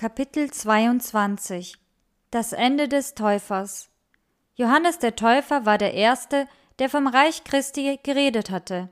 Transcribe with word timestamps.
Kapitel 0.00 0.50
22 0.50 1.74
Das 2.30 2.54
Ende 2.54 2.88
des 2.88 3.14
Täufers 3.14 3.90
Johannes 4.54 4.98
der 4.98 5.14
Täufer 5.14 5.66
war 5.66 5.76
der 5.76 5.92
Erste, 5.92 6.48
der 6.78 6.88
vom 6.88 7.06
Reich 7.06 7.44
Christi 7.44 8.00
geredet 8.02 8.48
hatte, 8.50 8.88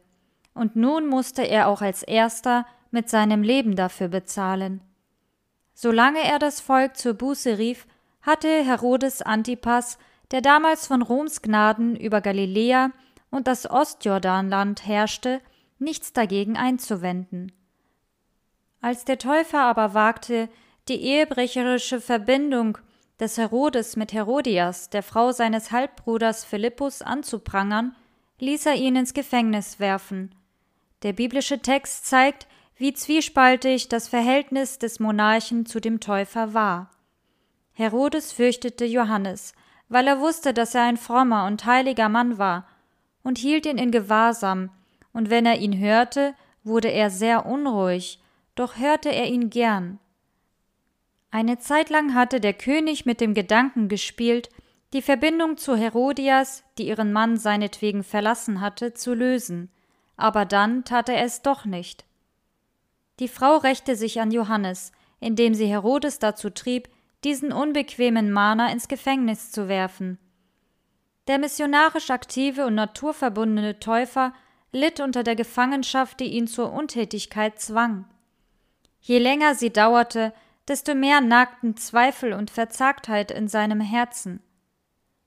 und 0.53 0.77
nun 0.77 1.07
musste 1.07 1.49
er 1.49 1.69
auch 1.69 1.81
als 1.81 2.03
Erster 2.03 2.67
mit 2.91 3.09
seinem 3.09 3.43
Leben 3.43 3.75
dafür 3.75 4.09
bezahlen. 4.09 4.83
Solange 5.73 6.23
er 6.31 6.39
das 6.39 6.61
Volk 6.61 6.99
zur 6.99 7.15
Buße 7.15 7.57
rief, 7.57 7.87
hatte 8.21 8.63
Herodes 8.63 9.23
Antipas, 9.23 9.97
der 10.31 10.43
damals 10.43 10.87
von 10.87 11.01
Roms 11.01 11.41
Gnaden 11.41 11.97
über 11.97 12.21
Galiläa 12.21 12.91
und 13.31 13.47
das 13.47 13.71
Ostjordanland 13.71 14.87
herrschte, 14.87 15.41
nichts 15.79 16.13
dagegen 16.13 16.59
einzuwenden. 16.59 17.51
Als 18.83 19.07
der 19.07 19.17
Täufer 19.17 19.63
aber 19.63 19.95
wagte, 19.95 20.51
die 20.89 21.03
ehebrecherische 21.03 22.01
Verbindung 22.01 22.79
des 23.21 23.37
Herodes 23.37 23.97
mit 23.97 24.13
Herodias, 24.13 24.91
der 24.91 25.03
Frau 25.03 25.33
seines 25.33 25.73
Halbbruders 25.73 26.45
Philippus, 26.45 27.03
anzuprangern, 27.03 27.97
ließ 28.39 28.67
er 28.67 28.75
ihn 28.75 28.97
ins 28.97 29.15
Gefängnis 29.15 29.81
werfen. 29.81 30.35
Der 31.03 31.13
biblische 31.13 31.61
Text 31.61 32.07
zeigt, 32.07 32.47
wie 32.77 32.93
zwiespaltig 32.93 33.89
das 33.89 34.09
Verhältnis 34.09 34.79
des 34.79 35.01
Monarchen 35.01 35.67
zu 35.67 35.81
dem 35.81 35.99
Täufer 36.01 36.55
war. 36.55 36.91
Herodes 37.73 38.33
fürchtete 38.33 38.85
Johannes, 38.85 39.53
weil 39.89 40.07
er 40.07 40.21
wusste, 40.21 40.55
dass 40.55 40.75
er 40.75 40.83
ein 40.83 40.97
frommer 40.97 41.47
und 41.47 41.65
heiliger 41.65 42.09
Mann 42.09 42.39
war, 42.39 42.67
und 43.25 43.39
hielt 43.39 43.67
ihn 43.67 43.79
in 43.79 43.91
Gewahrsam, 43.91 44.71
und 45.13 45.29
wenn 45.29 45.45
er 45.45 45.59
ihn 45.59 45.79
hörte, 45.79 46.35
wurde 46.63 46.89
er 46.89 47.11
sehr 47.11 47.47
unruhig, 47.47 48.21
doch 48.55 48.77
hörte 48.77 49.09
er 49.09 49.27
ihn 49.27 49.51
gern. 49.51 49.99
Eine 51.31 51.59
Zeit 51.59 51.91
lang 51.91 52.15
hatte 52.15 52.41
der 52.41 52.55
König 52.55 53.05
mit 53.05 53.21
dem 53.21 53.35
Gedanken 53.35 53.89
gespielt, 53.89 54.49
die 54.95 55.03
Verbindung 55.03 55.59
zu 55.59 55.77
Herodias, 55.77 56.65
die 56.79 56.89
ihren 56.89 57.13
Mann 57.13 57.37
seinetwegen 57.37 58.03
verlassen 58.03 58.61
hatte, 58.61 58.95
zu 58.95 59.13
lösen, 59.13 59.71
aber 60.17 60.47
dann 60.47 60.85
tat 60.85 61.11
er 61.11 61.23
es 61.23 61.43
doch 61.43 61.67
nicht. 61.67 62.07
Die 63.21 63.29
Frau 63.29 63.59
rächte 63.59 63.97
sich 63.97 64.21
an 64.21 64.31
Johannes, 64.31 64.93
indem 65.21 65.55
sie 65.55 65.67
Herodes 65.67 66.19
dazu 66.19 66.51
trieb, 66.51 66.89
diesen 67.25 67.53
unbequemen 67.53 68.31
Mahner 68.31 68.71
ins 68.73 68.89
Gefängnis 68.89 69.51
zu 69.51 69.69
werfen. 69.69 70.19
Der 71.27 71.39
missionarisch 71.39 72.11
aktive 72.11 72.65
und 72.65 72.75
naturverbundene 72.75 73.81
Täufer 73.81 74.33
litt 74.73 75.01
unter 75.01 75.25
der 75.25 75.37
Gefangenschaft, 75.37 76.21
die 76.21 76.33
ihn 76.33 76.47
zur 76.47 76.73
Untätigkeit 76.73 77.61
zwang. 77.61 78.07
Je 79.01 79.19
länger 79.19 79.55
sie 79.55 79.71
dauerte, 79.71 80.33
desto 80.69 80.95
mehr 80.95 81.21
nagten 81.21 81.77
Zweifel 81.77 82.33
und 82.33 82.51
Verzagtheit 82.51 83.31
in 83.31 83.49
seinem 83.49 83.81
Herzen. 83.81 84.41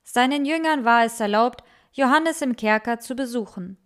Seinen 0.04 0.46
Jüngern 0.46 0.86
war 0.86 1.04
es 1.04 1.20
erlaubt, 1.20 1.64
Johannes 1.94 2.42
im 2.42 2.56
Kerker 2.56 3.00
zu 3.00 3.16
besuchen. 3.16 3.78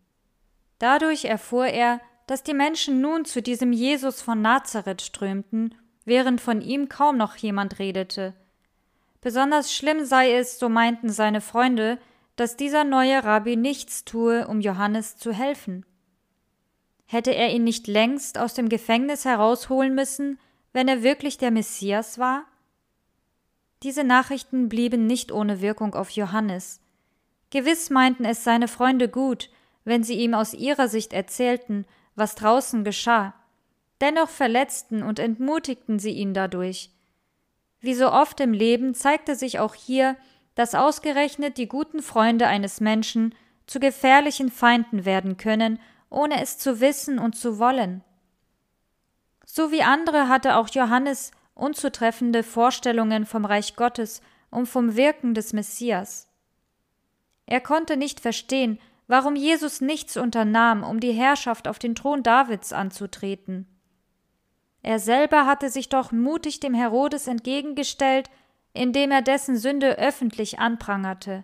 Dadurch 0.79 1.25
erfuhr 1.25 1.67
er, 1.67 2.01
dass 2.27 2.43
die 2.43 2.53
Menschen 2.53 3.01
nun 3.01 3.25
zu 3.25 3.41
diesem 3.41 3.71
Jesus 3.71 4.21
von 4.21 4.41
Nazareth 4.41 5.01
strömten, 5.01 5.75
während 6.03 6.41
von 6.41 6.61
ihm 6.61 6.89
kaum 6.89 7.17
noch 7.17 7.35
jemand 7.35 7.79
redete. 7.79 8.33
Besonders 9.21 9.73
schlimm 9.73 10.05
sei 10.05 10.33
es, 10.33 10.59
so 10.59 10.69
meinten 10.69 11.09
seine 11.09 11.41
Freunde, 11.41 11.97
dass 12.35 12.57
dieser 12.57 12.83
neue 12.83 13.23
Rabbi 13.23 13.55
nichts 13.55 14.03
tue, 14.03 14.47
um 14.47 14.59
Johannes 14.59 15.17
zu 15.17 15.31
helfen. 15.31 15.85
Hätte 17.05 17.33
er 17.33 17.51
ihn 17.51 17.63
nicht 17.63 17.87
längst 17.87 18.37
aus 18.37 18.53
dem 18.53 18.69
Gefängnis 18.69 19.25
herausholen 19.25 19.95
müssen, 19.95 20.39
wenn 20.75 20.89
er 20.89 21.03
wirklich 21.03 21.37
der 21.37 21.51
Messias 21.51 22.19
war? 22.19 22.43
Diese 23.81 24.03
Nachrichten 24.03 24.67
blieben 24.67 25.07
nicht 25.07 25.31
ohne 25.31 25.61
Wirkung 25.61 25.95
auf 25.95 26.09
Johannes. 26.09 26.81
Gewiss 27.49 27.89
meinten 27.89 28.25
es 28.25 28.43
seine 28.43 28.67
Freunde 28.67 29.07
gut, 29.07 29.49
wenn 29.85 30.03
sie 30.03 30.15
ihm 30.15 30.33
aus 30.33 30.53
ihrer 30.53 30.89
Sicht 30.89 31.13
erzählten, 31.13 31.85
was 32.15 32.35
draußen 32.35 32.83
geschah. 32.83 33.33
Dennoch 34.01 34.27
verletzten 34.27 35.01
und 35.01 35.17
entmutigten 35.17 35.97
sie 35.97 36.11
ihn 36.11 36.33
dadurch. 36.33 36.91
Wie 37.79 37.93
so 37.93 38.11
oft 38.11 38.41
im 38.41 38.51
Leben 38.51 38.93
zeigte 38.95 39.37
sich 39.37 39.59
auch 39.59 39.75
hier, 39.75 40.17
dass 40.55 40.75
ausgerechnet 40.75 41.57
die 41.57 41.69
guten 41.69 42.01
Freunde 42.01 42.47
eines 42.47 42.81
Menschen 42.81 43.33
zu 43.65 43.79
gefährlichen 43.79 44.51
Feinden 44.51 45.05
werden 45.05 45.37
können, 45.37 45.79
ohne 46.09 46.41
es 46.41 46.57
zu 46.57 46.81
wissen 46.81 47.17
und 47.17 47.37
zu 47.37 47.59
wollen. 47.59 48.03
So 49.45 49.71
wie 49.71 49.83
andere 49.83 50.27
hatte 50.27 50.57
auch 50.57 50.69
Johannes 50.69 51.31
unzutreffende 51.53 52.43
Vorstellungen 52.43 53.25
vom 53.25 53.45
Reich 53.45 53.75
Gottes 53.75 54.21
und 54.49 54.67
vom 54.67 54.95
Wirken 54.95 55.33
des 55.33 55.53
Messias. 55.53 56.27
Er 57.45 57.61
konnte 57.61 57.95
nicht 57.95 58.19
verstehen, 58.19 58.79
warum 59.07 59.35
Jesus 59.35 59.81
nichts 59.81 60.17
unternahm, 60.17 60.83
um 60.83 60.99
die 60.99 61.11
Herrschaft 61.11 61.67
auf 61.67 61.79
den 61.79 61.95
Thron 61.95 62.23
Davids 62.23 62.73
anzutreten. 62.73 63.67
Er 64.81 64.99
selber 64.99 65.45
hatte 65.45 65.69
sich 65.69 65.89
doch 65.89 66.11
mutig 66.11 66.59
dem 66.59 66.73
Herodes 66.73 67.27
entgegengestellt, 67.27 68.29
indem 68.73 69.11
er 69.11 69.21
dessen 69.21 69.57
Sünde 69.57 69.97
öffentlich 69.97 70.59
anprangerte. 70.59 71.43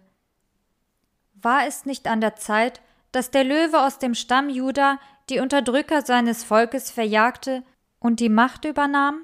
War 1.33 1.65
es 1.65 1.85
nicht 1.85 2.07
an 2.07 2.21
der 2.21 2.35
Zeit, 2.35 2.81
dass 3.11 3.31
der 3.31 3.43
Löwe 3.43 3.81
aus 3.81 3.99
dem 3.99 4.15
Stamm 4.15 4.49
Juda 4.49 4.99
die 5.29 5.39
Unterdrücker 5.39 6.01
seines 6.01 6.43
Volkes 6.43 6.91
verjagte 6.91 7.63
und 8.01 8.19
die 8.19 8.29
Macht 8.29 8.65
übernahm? 8.65 9.23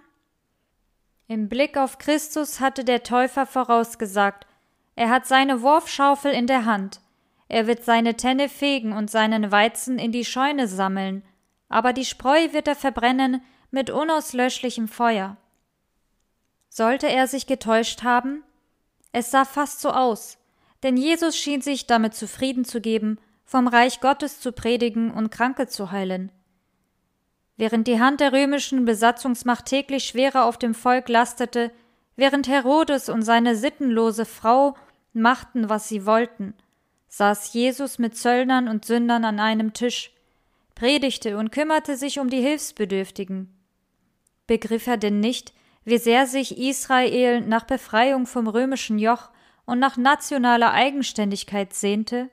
Im 1.28 1.50
Blick 1.50 1.76
auf 1.76 1.98
Christus 1.98 2.62
hatte 2.62 2.86
der 2.86 3.04
Täufer 3.04 3.46
vorausgesagt, 3.46 4.48
er 4.96 5.10
hat 5.10 5.28
seine 5.28 5.62
Wurfschaufel 5.62 6.32
in 6.32 6.48
der 6.48 6.64
Hand, 6.64 7.02
er 7.50 7.68
wird 7.68 7.84
seine 7.84 8.16
Tenne 8.16 8.48
fegen 8.48 8.94
und 8.94 9.12
seinen 9.12 9.52
Weizen 9.52 10.00
in 10.00 10.14
die 10.14 10.26
Scheune 10.26 10.68
sammeln, 10.68 11.24
aber 11.68 11.92
die 11.92 12.06
Spreu 12.06 12.54
wird 12.54 12.68
er 12.68 12.76
verbrennen 12.76 13.42
mit 13.70 13.90
unauslöschlichem 13.90 14.88
Feuer. 14.88 15.36
Sollte 16.70 17.08
er 17.08 17.28
sich 17.28 17.46
getäuscht 17.48 18.04
haben? 18.04 18.44
Es 19.12 19.32
sah 19.32 19.46
fast 19.46 19.82
so 19.82 19.90
aus, 19.90 20.38
denn 20.84 20.96
Jesus 20.96 21.36
schien 21.36 21.62
sich 21.62 21.88
damit 21.88 22.14
zufrieden 22.14 22.64
zu 22.64 22.80
geben, 22.80 23.20
vom 23.44 23.68
Reich 23.68 24.02
Gottes 24.02 24.40
zu 24.40 24.52
predigen 24.52 25.12
und 25.12 25.32
Kranke 25.32 25.68
zu 25.68 25.92
heilen. 25.92 26.32
Während 27.57 27.88
die 27.88 28.00
Hand 28.00 28.19
der 28.19 28.34
römischen 28.34 28.85
Besatzungsmacht 28.85 29.66
täglich 29.66 30.06
schwerer 30.06 30.45
auf 30.45 30.57
dem 30.57 30.75
Volk 30.75 31.09
lastete, 31.09 31.72
während 32.16 32.47
Herodes 32.47 33.09
und 33.09 33.23
seine 33.23 33.56
sittenlose 33.56 34.25
Frau 34.25 34.75
machten, 35.13 35.68
was 35.68 35.90
sie 35.90 36.06
wollten, 36.06 36.53
saß 37.07 37.53
Jesus 37.53 37.97
mit 37.97 38.16
Zöllnern 38.16 38.68
und 38.68 38.85
Sündern 38.85 39.25
an 39.25 39.40
einem 39.40 39.73
Tisch, 39.73 40.12
predigte 40.75 41.38
und 41.38 41.51
kümmerte 41.51 41.97
sich 41.97 42.19
um 42.19 42.29
die 42.29 42.41
Hilfsbedürftigen. 42.41 43.51
Begriff 44.45 44.85
er 44.85 44.97
denn 44.97 45.19
nicht, 45.19 45.53
wie 45.84 45.97
sehr 45.97 46.28
sich 46.28 46.57
Israel 46.59 47.41
nach 47.41 47.63
Befreiung 47.63 48.28
vom 48.28 48.47
römischen 48.47 49.00
Joch 49.00 49.29
und 49.66 49.79
nach 49.79 49.97
nationaler 49.97 50.72
Eigenständigkeit 50.74 51.74
sehnte? 51.74 52.29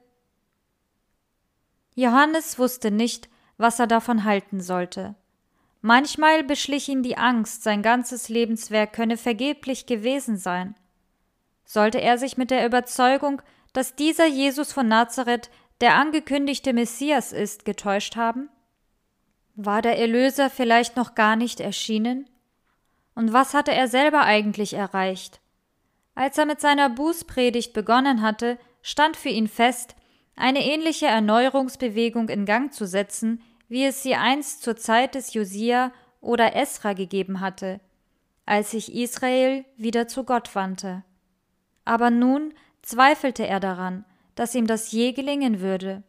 Johannes 1.94 2.58
wusste 2.58 2.90
nicht, 2.90 3.28
was 3.56 3.78
er 3.78 3.86
davon 3.86 4.24
halten 4.24 4.60
sollte. 4.60 5.14
Manchmal 5.80 6.44
beschlich 6.44 6.88
ihn 6.88 7.02
die 7.02 7.18
Angst, 7.18 7.62
sein 7.62 7.82
ganzes 7.82 8.28
Lebenswerk 8.28 8.92
könne 8.94 9.16
vergeblich 9.16 9.86
gewesen 9.86 10.36
sein. 10.36 10.74
Sollte 11.64 12.00
er 12.00 12.16
sich 12.18 12.36
mit 12.36 12.50
der 12.50 12.66
Überzeugung, 12.66 13.42
dass 13.72 13.96
dieser 13.96 14.26
Jesus 14.26 14.72
von 14.72 14.88
Nazareth 14.88 15.50
der 15.80 15.96
angekündigte 15.96 16.72
Messias 16.72 17.32
ist, 17.32 17.64
getäuscht 17.64 18.16
haben? 18.16 18.48
War 19.56 19.82
der 19.82 19.98
Erlöser 19.98 20.50
vielleicht 20.50 20.96
noch 20.96 21.14
gar 21.14 21.36
nicht 21.36 21.60
erschienen? 21.60 22.28
Und 23.14 23.32
was 23.32 23.54
hatte 23.54 23.72
er 23.72 23.88
selber 23.88 24.22
eigentlich 24.22 24.74
erreicht? 24.74 25.40
Als 26.14 26.38
er 26.38 26.46
mit 26.46 26.60
seiner 26.60 26.88
Bußpredigt 26.90 27.72
begonnen 27.72 28.22
hatte, 28.22 28.58
stand 28.82 29.16
für 29.16 29.28
ihn 29.28 29.48
fest, 29.48 29.96
eine 30.36 30.64
ähnliche 30.64 31.06
Erneuerungsbewegung 31.06 32.28
in 32.28 32.44
Gang 32.44 32.72
zu 32.72 32.86
setzen, 32.86 33.42
wie 33.68 33.84
es 33.84 34.02
sie 34.02 34.14
einst 34.14 34.62
zur 34.62 34.76
Zeit 34.76 35.14
des 35.14 35.32
Josia 35.34 35.92
oder 36.20 36.56
Esra 36.56 36.92
gegeben 36.92 37.40
hatte, 37.40 37.80
als 38.46 38.72
sich 38.72 38.94
Israel 38.94 39.64
wieder 39.76 40.08
zu 40.08 40.24
Gott 40.24 40.54
wandte. 40.54 41.04
Aber 41.84 42.10
nun 42.10 42.54
zweifelte 42.82 43.46
er 43.46 43.60
daran, 43.60 44.04
dass 44.34 44.54
ihm 44.54 44.66
das 44.66 44.90
je 44.92 45.12
gelingen 45.12 45.60
würde, 45.60 46.02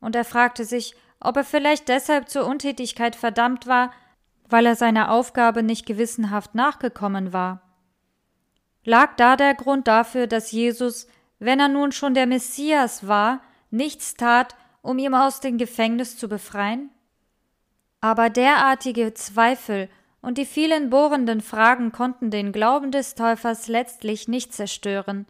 und 0.00 0.14
er 0.16 0.24
fragte 0.24 0.64
sich, 0.64 0.94
ob 1.20 1.36
er 1.36 1.44
vielleicht 1.44 1.88
deshalb 1.88 2.28
zur 2.28 2.46
Untätigkeit 2.46 3.16
verdammt 3.16 3.66
war, 3.66 3.92
weil 4.48 4.64
er 4.64 4.76
seiner 4.76 5.10
Aufgabe 5.10 5.62
nicht 5.62 5.86
gewissenhaft 5.86 6.54
nachgekommen 6.54 7.32
war. 7.32 7.62
Lag 8.84 9.16
da 9.16 9.36
der 9.36 9.54
Grund 9.54 9.88
dafür, 9.88 10.26
dass 10.26 10.52
Jesus, 10.52 11.08
wenn 11.38 11.60
er 11.60 11.68
nun 11.68 11.92
schon 11.92 12.14
der 12.14 12.26
Messias 12.26 13.06
war, 13.06 13.42
nichts 13.70 14.14
tat, 14.14 14.54
um 14.82 14.98
ihn 14.98 15.14
aus 15.14 15.40
dem 15.40 15.58
Gefängnis 15.58 16.16
zu 16.16 16.28
befreien? 16.28 16.90
Aber 18.00 18.30
derartige 18.30 19.14
Zweifel 19.14 19.88
und 20.20 20.38
die 20.38 20.46
vielen 20.46 20.90
bohrenden 20.90 21.40
Fragen 21.40 21.92
konnten 21.92 22.30
den 22.30 22.52
Glauben 22.52 22.90
des 22.90 23.14
Täufers 23.14 23.68
letztlich 23.68 24.28
nicht 24.28 24.52
zerstören. 24.52 25.26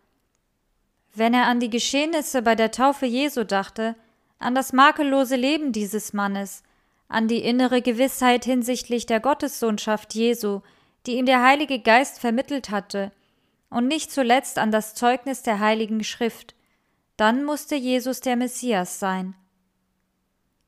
Wenn 1.14 1.35
er 1.35 1.46
an 1.46 1.61
die 1.61 1.70
Geschehnisse 1.70 2.43
bei 2.43 2.55
der 2.55 2.70
Taufe 2.70 3.06
Jesu 3.06 3.44
dachte, 3.44 3.96
an 4.38 4.55
das 4.55 4.73
makellose 4.73 5.37
Leben 5.37 5.73
dieses 5.73 6.12
Mannes, 6.12 6.62
an 7.08 7.26
die 7.26 7.43
innere 7.43 7.82
Gewissheit 7.82 8.44
hinsichtlich 8.44 9.06
der 9.06 9.20
Gottessohnschaft 9.20 10.14
Jesu, 10.14 10.61
die 11.06 11.17
ihm 11.17 11.26
der 11.26 11.43
Heilige 11.43 11.81
Geist 11.81 12.20
vermittelt 12.20 12.70
hatte, 12.70 13.12
und 13.70 13.87
nicht 13.87 14.11
zuletzt 14.11 14.58
an 14.58 14.70
das 14.70 14.94
Zeugnis 14.94 15.43
der 15.43 15.61
Heiligen 15.61 16.05
Schrift, 16.05 16.55
dann 17.19 17.44
musste 17.44 17.75
Jesus 17.75 18.20
der 18.20 18.37
Messias 18.37 19.00
sein. 19.00 19.35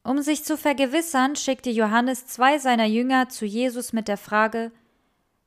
Um 0.02 0.20
sich 0.20 0.44
zu 0.44 0.56
vergewissern, 0.56 1.37
schickte 1.37 1.70
Johannes 1.70 2.26
zwei 2.26 2.58
seiner 2.58 2.87
Jünger 2.87 3.29
zu 3.29 3.47
Jesus 3.47 3.93
mit 3.93 4.08
der 4.08 4.17
Frage 4.17 4.73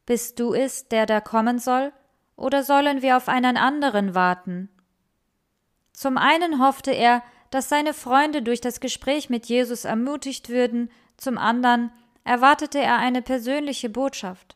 Bist 0.06 0.40
du 0.40 0.54
es, 0.54 0.88
der 0.88 1.06
da 1.06 1.20
kommen 1.20 1.60
soll, 1.60 1.92
oder 2.38 2.64
sollen 2.64 3.02
wir 3.02 3.18
auf 3.18 3.28
einen 3.28 3.58
anderen 3.58 4.16
warten? 4.16 4.70
Zum 5.92 6.18
einen 6.18 6.60
hoffte 6.60 6.92
er, 6.92 7.22
dass 7.52 7.70
seine 7.70 7.94
Freunde 7.94 8.42
durch 8.42 8.62
das 8.62 8.80
Gespräch 8.80 9.30
mit 9.30 9.48
Jesus 9.48 9.86
ermutigt 9.86 10.50
würden, 10.50 10.90
zum 11.18 11.38
anderen 11.38 11.92
erwartete 12.24 12.80
er 12.80 12.98
eine 12.98 13.22
persönliche 13.22 13.90
Botschaft, 13.90 14.56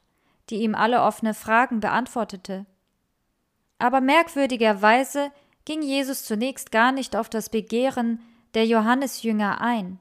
die 0.50 0.62
ihm 0.62 0.76
alle 0.76 1.02
offene 1.02 1.34
Fragen 1.34 1.82
beantwortete. 1.82 2.66
Aber 3.80 4.00
merkwürdigerweise 4.00 5.32
ging 5.68 5.82
Jesus 5.82 6.24
zunächst 6.24 6.72
gar 6.72 6.94
nicht 6.94 7.14
auf 7.18 7.28
das 7.28 7.50
Begehren 7.50 8.22
der 8.54 8.66
Johannesjünger 8.66 9.60
ein. 9.60 10.00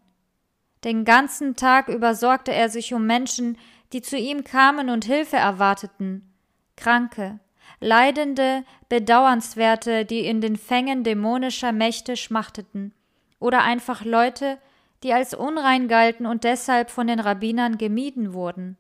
Den 0.85 1.05
ganzen 1.05 1.57
Tag 1.57 1.89
über 1.89 2.15
sorgte 2.15 2.55
er 2.55 2.69
sich 2.69 2.95
um 2.95 3.05
Menschen, 3.05 3.59
die 3.93 4.01
zu 4.01 4.17
ihm 4.17 4.45
kamen 4.45 4.89
und 4.89 5.05
Hilfe 5.05 5.39
erwarteten, 5.39 6.33
Kranke, 6.77 7.41
Leidende, 7.81 8.63
Bedauernswerte, 8.89 10.05
die 10.05 10.21
in 10.21 10.41
den 10.41 10.55
Fängen 10.55 11.03
dämonischer 11.03 11.73
Mächte 11.73 12.17
schmachteten, 12.17 12.95
oder 13.41 13.63
einfach 13.63 14.05
Leute, 14.05 14.59
die 15.03 15.13
als 15.13 15.35
unrein 15.35 15.89
galten 15.89 16.27
und 16.27 16.45
deshalb 16.45 16.91
von 16.91 17.09
den 17.09 17.19
Rabbinern 17.19 17.77
gemieden 17.77 18.35
wurden. 18.35 18.79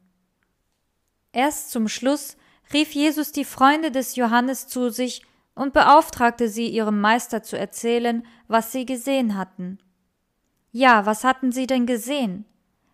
Erst 1.32 1.73
zum 1.73 1.89
Schluss 1.89 2.37
rief 2.73 2.93
Jesus 2.93 3.32
die 3.32 3.44
Freunde 3.44 3.91
des 3.91 4.15
Johannes 4.15 4.69
zu 4.69 4.91
sich 4.91 5.23
und 5.56 5.73
beauftragte 5.73 6.49
sie, 6.49 6.69
ihrem 6.69 7.00
Meister 7.00 7.43
zu 7.43 7.58
erzählen, 7.58 8.25
was 8.47 8.70
sie 8.70 8.87
gesehen 8.87 9.37
hatten. 9.37 9.79
Ja, 10.70 11.06
was 11.06 11.25
hatten 11.25 11.50
sie 11.50 11.67
denn 11.67 11.87
gesehen? 11.87 12.44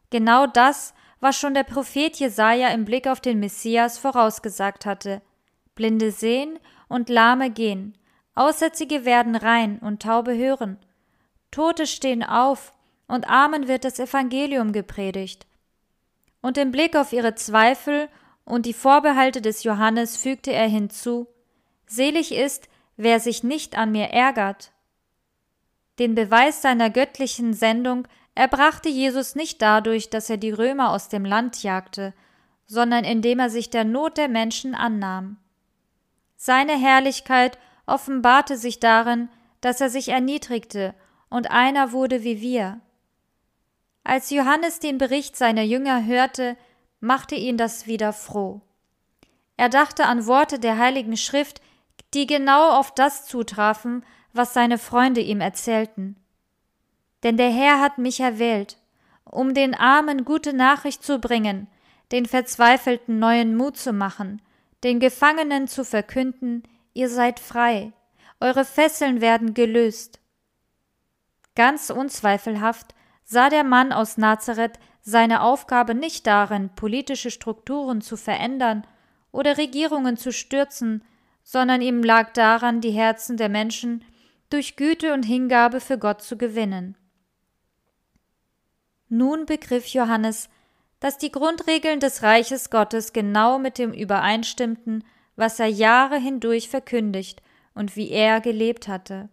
Genau 0.09 0.47
das, 0.47 0.95
was 1.21 1.37
schon 1.37 1.55
der 1.55 1.65
Prophet 1.65 2.17
Jesaja 2.17 2.69
im 2.69 2.85
Blick 2.85 3.07
auf 3.07 3.21
den 3.21 3.41
Messias 3.41 3.99
vorausgesagt 3.99 4.87
hatte. 4.87 5.21
Blinde 5.75 6.13
sehen 6.13 6.59
und 6.89 7.09
Lahme 7.09 7.51
gehen, 7.51 7.99
Aussätzige 8.35 9.05
werden 9.05 9.37
rein 9.37 9.79
und 9.79 10.03
Taube 10.03 10.37
hören. 10.37 10.79
Tote 11.51 11.87
stehen 11.87 12.23
auf 12.23 12.73
und 13.09 13.29
Armen 13.29 13.69
wird 13.69 13.85
das 13.85 13.99
Evangelium 13.99 14.73
gepredigt. 14.73 15.47
Und 16.41 16.57
im 16.57 16.71
Blick 16.71 16.97
auf 16.97 17.13
ihre 17.13 17.35
Zweifel 17.35 18.09
und 18.45 18.67
die 18.67 18.73
Vorbehalte 18.73 19.43
des 19.43 19.65
Johannes 19.65 20.17
fügte 20.17 20.53
er 20.53 20.67
hinzu 20.67 21.27
Selig 21.93 22.33
ist, 22.33 22.71
wer 22.97 23.21
sich 23.21 23.43
nicht 23.43 23.77
an 23.77 23.93
mir 23.93 24.09
ärgert. 24.09 24.73
Den 25.99 26.15
Beweis 26.15 26.63
seiner 26.63 26.89
göttlichen 26.89 27.53
Sendung 27.53 28.09
erbrachte 28.35 28.89
Jesus 28.89 29.35
nicht 29.35 29.61
dadurch, 29.61 30.09
dass 30.09 30.31
er 30.31 30.39
die 30.39 30.53
Römer 30.53 30.91
aus 30.91 31.11
dem 31.11 31.27
Land 31.27 31.63
jagte, 31.63 32.15
sondern 32.65 33.05
indem 33.05 33.41
er 33.41 33.51
sich 33.51 33.69
der 33.69 33.85
Not 33.85 34.17
der 34.17 34.29
Menschen 34.29 34.75
annahm. 34.75 35.37
Seine 36.37 36.79
Herrlichkeit 36.79 37.59
offenbarte 37.85 38.57
sich 38.57 38.81
darin, 38.81 39.29
dass 39.61 39.83
er 39.83 39.91
sich 39.91 40.09
erniedrigte 40.09 40.95
und 41.29 41.51
einer 41.51 41.93
wurde 41.93 42.25
wie 42.25 42.41
wir. 42.41 42.81
Als 44.03 44.31
Johannes 44.31 44.79
den 44.79 44.97
Bericht 44.97 45.37
seiner 45.37 45.63
Jünger 45.63 46.07
hörte, 46.07 46.57
machte 47.01 47.35
ihn 47.35 47.59
das 47.59 47.87
wieder 47.87 48.15
froh. 48.15 48.63
Er 49.59 49.69
dachte 49.69 50.07
an 50.07 50.27
Worte 50.27 50.59
der 50.59 50.79
Heiligen 50.79 51.19
Schrift, 51.19 51.61
die 52.15 52.27
genau 52.27 52.71
auf 52.71 52.95
das 52.95 53.27
zutrafen, 53.27 54.05
was 54.33 54.55
seine 54.55 54.79
Freunde 54.79 55.21
ihm 55.21 55.41
erzählten. 55.41 56.17
Denn 57.23 57.37
der 57.37 57.51
Herr 57.51 57.81
hat 57.81 57.99
mich 57.99 58.21
erwählt, 58.21 58.79
um 59.25 59.55
den 59.55 59.75
Armen 59.75 60.25
gute 60.25 60.53
Nachricht 60.53 61.03
zu 61.05 61.19
bringen, 61.19 61.69
den 62.11 62.27
Verzweifelten 62.27 63.19
neuen 63.19 63.57
Mut 63.57 63.77
zu 63.77 63.93
machen, 63.93 64.43
den 64.85 65.01
Gefangenen 65.01 65.69
zu 65.69 65.85
verkünden, 65.85 66.63
ihr 66.93 67.09
seid 67.09 67.41
frei, 67.41 67.93
eure 68.41 68.65
Fesseln 68.65 69.21
werden 69.21 69.55
gelöst. 69.55 70.21
Ganz 71.55 71.91
unzweifelhaft 71.91 72.95
sah 73.25 73.49
der 73.49 73.65
Mann 73.65 73.93
aus 73.93 74.17
Nazareth 74.17 74.79
seine 75.01 75.43
Aufgabe 75.43 75.95
nicht 75.95 76.27
darin, 76.27 76.71
politische 76.75 77.31
Strukturen 77.31 78.01
zu 78.01 78.17
verändern 78.17 78.87
oder 79.31 79.59
Regierungen 79.59 80.17
zu 80.17 80.33
stürzen, 80.33 81.05
sondern 81.43 81.81
ihm 81.81 82.03
lag 82.03 82.33
daran, 82.33 82.81
die 82.81 82.91
Herzen 82.91 83.37
der 83.37 83.49
Menschen 83.49 84.05
durch 84.51 84.77
Güte 84.77 85.15
und 85.15 85.25
Hingabe 85.25 85.81
für 85.81 85.99
Gott 85.99 86.23
zu 86.23 86.37
gewinnen. 86.37 86.97
Nun 89.09 89.47
begriff 89.47 89.87
Johannes, 89.89 90.49
dass 91.01 91.19
die 91.19 91.33
Grundregeln 91.33 92.01
des 92.01 92.23
Reiches 92.23 92.71
Gottes 92.71 93.13
genau 93.13 93.59
mit 93.59 93.77
dem 93.79 93.93
übereinstimmten, 93.93 95.05
was 95.37 95.59
er 95.59 95.67
Jahre 95.67 96.17
hindurch 96.17 96.69
verkündigt 96.69 97.43
und 97.75 97.97
wie 97.97 98.11
er 98.11 98.41
gelebt 98.41 98.89
hatte. 98.89 99.29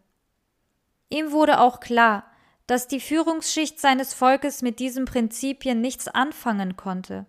Ihm 1.09 1.31
wurde 1.31 1.59
auch 1.59 1.79
klar, 1.79 2.25
dass 2.67 2.87
die 2.87 2.99
Führungsschicht 2.99 3.79
seines 3.79 4.13
Volkes 4.13 4.61
mit 4.61 4.79
diesen 4.79 5.05
Prinzipien 5.05 5.81
nichts 5.81 6.07
anfangen 6.07 6.75
konnte. 6.75 7.25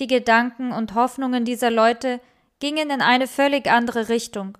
Die 0.00 0.06
Gedanken 0.06 0.72
und 0.72 0.94
Hoffnungen 0.94 1.44
dieser 1.44 1.70
Leute 1.70 2.20
gingen 2.58 2.90
in 2.90 3.02
eine 3.02 3.26
völlig 3.26 3.70
andere 3.70 4.08
Richtung. 4.08 4.58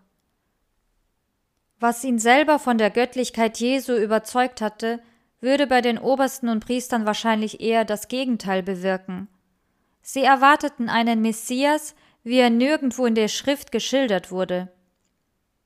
Was 1.80 2.02
ihn 2.04 2.18
selber 2.18 2.58
von 2.58 2.78
der 2.78 2.90
Göttlichkeit 2.90 3.58
Jesu 3.58 3.94
überzeugt 3.94 4.60
hatte, 4.60 5.00
würde 5.40 5.66
bei 5.66 5.80
den 5.80 5.98
Obersten 5.98 6.48
und 6.48 6.64
Priestern 6.64 7.06
wahrscheinlich 7.06 7.60
eher 7.60 7.84
das 7.84 8.08
Gegenteil 8.08 8.62
bewirken. 8.62 9.28
Sie 10.02 10.24
erwarteten 10.24 10.88
einen 10.88 11.20
Messias, 11.22 11.94
wie 12.24 12.38
er 12.38 12.50
nirgendwo 12.50 13.06
in 13.06 13.14
der 13.14 13.28
Schrift 13.28 13.70
geschildert 13.70 14.30
wurde. 14.30 14.72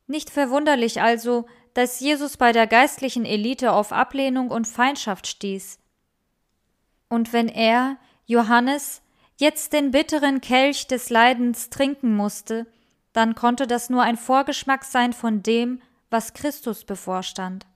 Nicht 0.07 0.31
verwunderlich 0.31 1.01
also, 1.01 1.47
dass 1.75 2.01
Jesus 2.01 2.37
bei 2.37 2.53
der 2.53 2.67
geistlichen 2.67 3.25
Elite 3.25 3.73
auf 3.73 3.93
Ablehnung 3.93 4.51
und 4.51 4.69
Feindschaft 4.69 5.27
stieß. 5.27 5.79
Und 7.09 7.33
wenn 7.33 7.49
er, 7.49 7.97
Johannes, 8.27 9.02
jetzt 9.43 9.73
den 9.73 9.91
bitteren 9.91 10.41
Kelch 10.41 10.87
des 10.87 11.11
Leidens 11.11 11.69
trinken 11.69 12.15
musste, 12.15 12.67
dann 13.13 13.35
konnte 13.35 13.67
das 13.67 13.91
nur 13.91 14.03
ein 14.03 14.17
Vorgeschmack 14.17 14.85
sein 14.85 15.13
von 15.13 15.43
dem, 15.43 15.83
was 16.11 16.33
Christus 16.33 16.85
bevorstand. 16.85 17.67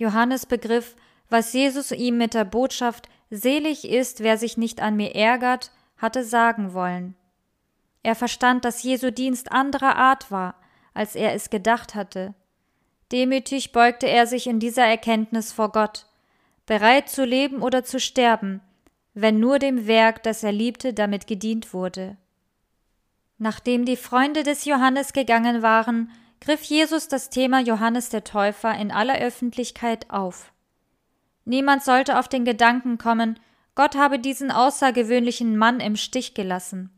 Johannes 0.00 0.46
begriff, 0.46 0.96
was 1.28 1.52
Jesus 1.52 1.92
ihm 1.92 2.16
mit 2.16 2.32
der 2.32 2.46
Botschaft 2.46 3.10
Selig 3.28 3.86
ist, 3.86 4.20
wer 4.20 4.38
sich 4.38 4.56
nicht 4.56 4.80
an 4.80 4.96
mir 4.96 5.14
ärgert, 5.14 5.70
hatte 5.98 6.24
sagen 6.24 6.72
wollen. 6.72 7.14
Er 8.02 8.14
verstand, 8.14 8.64
dass 8.64 8.82
Jesu 8.82 9.10
Dienst 9.10 9.52
anderer 9.52 9.96
Art 9.96 10.30
war, 10.30 10.54
als 10.94 11.14
er 11.14 11.34
es 11.34 11.50
gedacht 11.50 11.94
hatte. 11.94 12.34
Demütig 13.12 13.72
beugte 13.72 14.06
er 14.06 14.26
sich 14.26 14.46
in 14.46 14.60
dieser 14.60 14.86
Erkenntnis 14.86 15.52
vor 15.52 15.72
Gott, 15.72 16.06
bereit 16.64 17.10
zu 17.10 17.26
leben 17.26 17.60
oder 17.60 17.84
zu 17.84 18.00
sterben, 18.00 18.62
wenn 19.14 19.38
nur 19.38 19.58
dem 19.58 19.86
Werk, 19.86 20.22
das 20.22 20.42
er 20.42 20.52
liebte, 20.52 20.92
damit 20.92 21.26
gedient 21.26 21.72
wurde. 21.72 22.16
Nachdem 23.38 23.84
die 23.84 23.96
Freunde 23.96 24.42
des 24.42 24.64
Johannes 24.64 25.12
gegangen 25.12 25.62
waren, 25.62 26.10
griff 26.40 26.62
Jesus 26.64 27.08
das 27.08 27.30
Thema 27.30 27.60
Johannes 27.60 28.08
der 28.10 28.24
Täufer 28.24 28.74
in 28.76 28.90
aller 28.90 29.18
Öffentlichkeit 29.18 30.10
auf. 30.10 30.52
Niemand 31.44 31.82
sollte 31.82 32.18
auf 32.18 32.28
den 32.28 32.44
Gedanken 32.44 32.98
kommen, 32.98 33.38
Gott 33.74 33.96
habe 33.96 34.18
diesen 34.18 34.50
außergewöhnlichen 34.50 35.56
Mann 35.56 35.80
im 35.80 35.96
Stich 35.96 36.34
gelassen. 36.34 36.90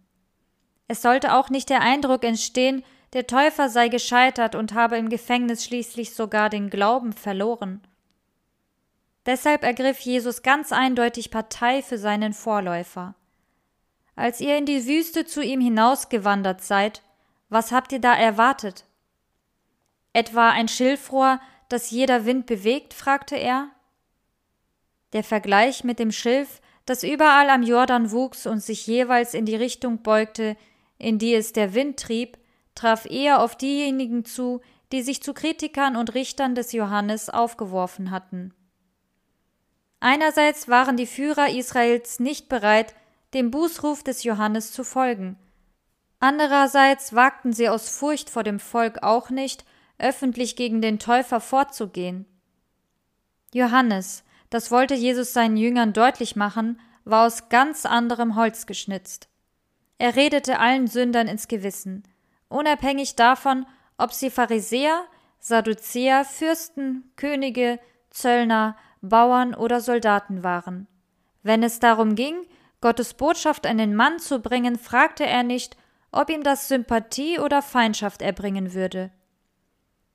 Es 0.88 1.02
sollte 1.02 1.34
auch 1.34 1.48
nicht 1.48 1.70
der 1.70 1.80
Eindruck 1.80 2.24
entstehen, 2.24 2.84
der 3.12 3.26
Täufer 3.26 3.68
sei 3.68 3.88
gescheitert 3.88 4.54
und 4.54 4.74
habe 4.74 4.98
im 4.98 5.08
Gefängnis 5.08 5.64
schließlich 5.64 6.14
sogar 6.14 6.50
den 6.50 6.70
Glauben 6.70 7.12
verloren. 7.12 7.80
Deshalb 9.26 9.64
ergriff 9.64 9.98
Jesus 9.98 10.42
ganz 10.42 10.72
eindeutig 10.72 11.30
Partei 11.30 11.82
für 11.82 11.98
seinen 11.98 12.32
Vorläufer. 12.32 13.16
Als 14.14 14.40
ihr 14.40 14.56
in 14.56 14.66
die 14.66 14.86
Wüste 14.86 15.26
zu 15.26 15.42
ihm 15.42 15.60
hinausgewandert 15.60 16.62
seid, 16.62 17.02
was 17.48 17.72
habt 17.72 17.92
ihr 17.92 18.00
da 18.00 18.14
erwartet? 18.14 18.84
Etwa 20.12 20.50
ein 20.50 20.68
Schilfrohr, 20.68 21.40
das 21.68 21.90
jeder 21.90 22.24
Wind 22.24 22.46
bewegt? 22.46 22.94
fragte 22.94 23.36
er. 23.36 23.68
Der 25.12 25.24
Vergleich 25.24 25.84
mit 25.84 25.98
dem 25.98 26.12
Schilf, 26.12 26.60
das 26.86 27.02
überall 27.02 27.50
am 27.50 27.62
Jordan 27.62 28.12
wuchs 28.12 28.46
und 28.46 28.60
sich 28.60 28.86
jeweils 28.86 29.34
in 29.34 29.44
die 29.44 29.56
Richtung 29.56 30.02
beugte, 30.02 30.56
in 30.98 31.18
die 31.18 31.34
es 31.34 31.52
der 31.52 31.74
Wind 31.74 31.98
trieb, 31.98 32.38
traf 32.74 33.06
eher 33.06 33.42
auf 33.42 33.56
diejenigen 33.56 34.24
zu, 34.24 34.60
die 34.92 35.02
sich 35.02 35.22
zu 35.22 35.34
Kritikern 35.34 35.96
und 35.96 36.14
Richtern 36.14 36.54
des 36.54 36.72
Johannes 36.72 37.28
aufgeworfen 37.28 38.10
hatten. 38.10 38.54
Einerseits 40.08 40.68
waren 40.68 40.96
die 40.96 41.08
Führer 41.08 41.48
Israels 41.48 42.20
nicht 42.20 42.48
bereit, 42.48 42.94
dem 43.34 43.50
Bußruf 43.50 44.04
des 44.04 44.22
Johannes 44.22 44.70
zu 44.70 44.84
folgen. 44.84 45.36
Andererseits 46.20 47.16
wagten 47.16 47.52
sie 47.52 47.68
aus 47.68 47.88
Furcht 47.88 48.30
vor 48.30 48.44
dem 48.44 48.60
Volk 48.60 49.02
auch 49.02 49.30
nicht, 49.30 49.64
öffentlich 49.98 50.54
gegen 50.54 50.80
den 50.80 51.00
Täufer 51.00 51.40
vorzugehen. 51.40 52.24
Johannes, 53.52 54.22
das 54.48 54.70
wollte 54.70 54.94
Jesus 54.94 55.32
seinen 55.32 55.56
Jüngern 55.56 55.92
deutlich 55.92 56.36
machen, 56.36 56.78
war 57.04 57.26
aus 57.26 57.48
ganz 57.48 57.84
anderem 57.84 58.36
Holz 58.36 58.66
geschnitzt. 58.66 59.28
Er 59.98 60.14
redete 60.14 60.60
allen 60.60 60.86
Sündern 60.86 61.26
ins 61.26 61.48
Gewissen, 61.48 62.04
unabhängig 62.48 63.16
davon, 63.16 63.66
ob 63.98 64.12
sie 64.12 64.30
Pharisäer, 64.30 65.04
Sadduzäer, 65.40 66.24
Fürsten, 66.24 67.10
Könige, 67.16 67.80
Zöllner, 68.10 68.76
Bauern 69.02 69.54
oder 69.54 69.80
Soldaten 69.80 70.42
waren. 70.42 70.86
Wenn 71.42 71.62
es 71.62 71.78
darum 71.78 72.14
ging, 72.14 72.46
Gottes 72.80 73.14
Botschaft 73.14 73.66
an 73.66 73.78
den 73.78 73.94
Mann 73.94 74.18
zu 74.18 74.40
bringen, 74.40 74.78
fragte 74.78 75.26
er 75.26 75.42
nicht, 75.42 75.76
ob 76.12 76.30
ihm 76.30 76.42
das 76.42 76.68
Sympathie 76.68 77.38
oder 77.38 77.62
Feindschaft 77.62 78.22
erbringen 78.22 78.74
würde. 78.74 79.10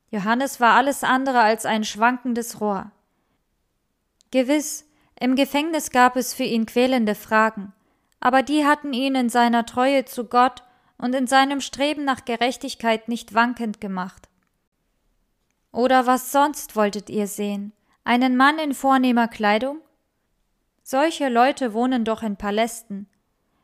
Johannes 0.09 0.59
war 0.59 0.75
alles 0.75 1.03
andere 1.03 1.39
als 1.39 1.65
ein 1.65 1.83
schwankendes 1.83 2.59
Rohr. 2.59 2.91
Gewiss, 4.31 4.85
im 5.19 5.35
Gefängnis 5.35 5.91
gab 5.91 6.15
es 6.15 6.33
für 6.33 6.43
ihn 6.43 6.65
quälende 6.65 7.15
Fragen, 7.15 7.73
aber 8.19 8.43
die 8.43 8.65
hatten 8.65 8.93
ihn 8.93 9.15
in 9.15 9.29
seiner 9.29 9.65
Treue 9.65 10.05
zu 10.05 10.25
Gott 10.25 10.63
und 10.97 11.15
in 11.15 11.27
seinem 11.27 11.61
Streben 11.61 12.05
nach 12.05 12.25
Gerechtigkeit 12.25 13.07
nicht 13.07 13.33
wankend 13.33 13.81
gemacht. 13.81 14.29
Oder 15.71 16.05
was 16.05 16.31
sonst 16.31 16.75
wolltet 16.75 17.09
ihr 17.09 17.27
sehen? 17.27 17.73
Einen 18.03 18.35
Mann 18.35 18.57
in 18.57 18.73
vornehmer 18.73 19.27
Kleidung? 19.27 19.79
Solche 20.81 21.29
Leute 21.29 21.73
wohnen 21.73 22.03
doch 22.03 22.23
in 22.23 22.35
Palästen. 22.35 23.07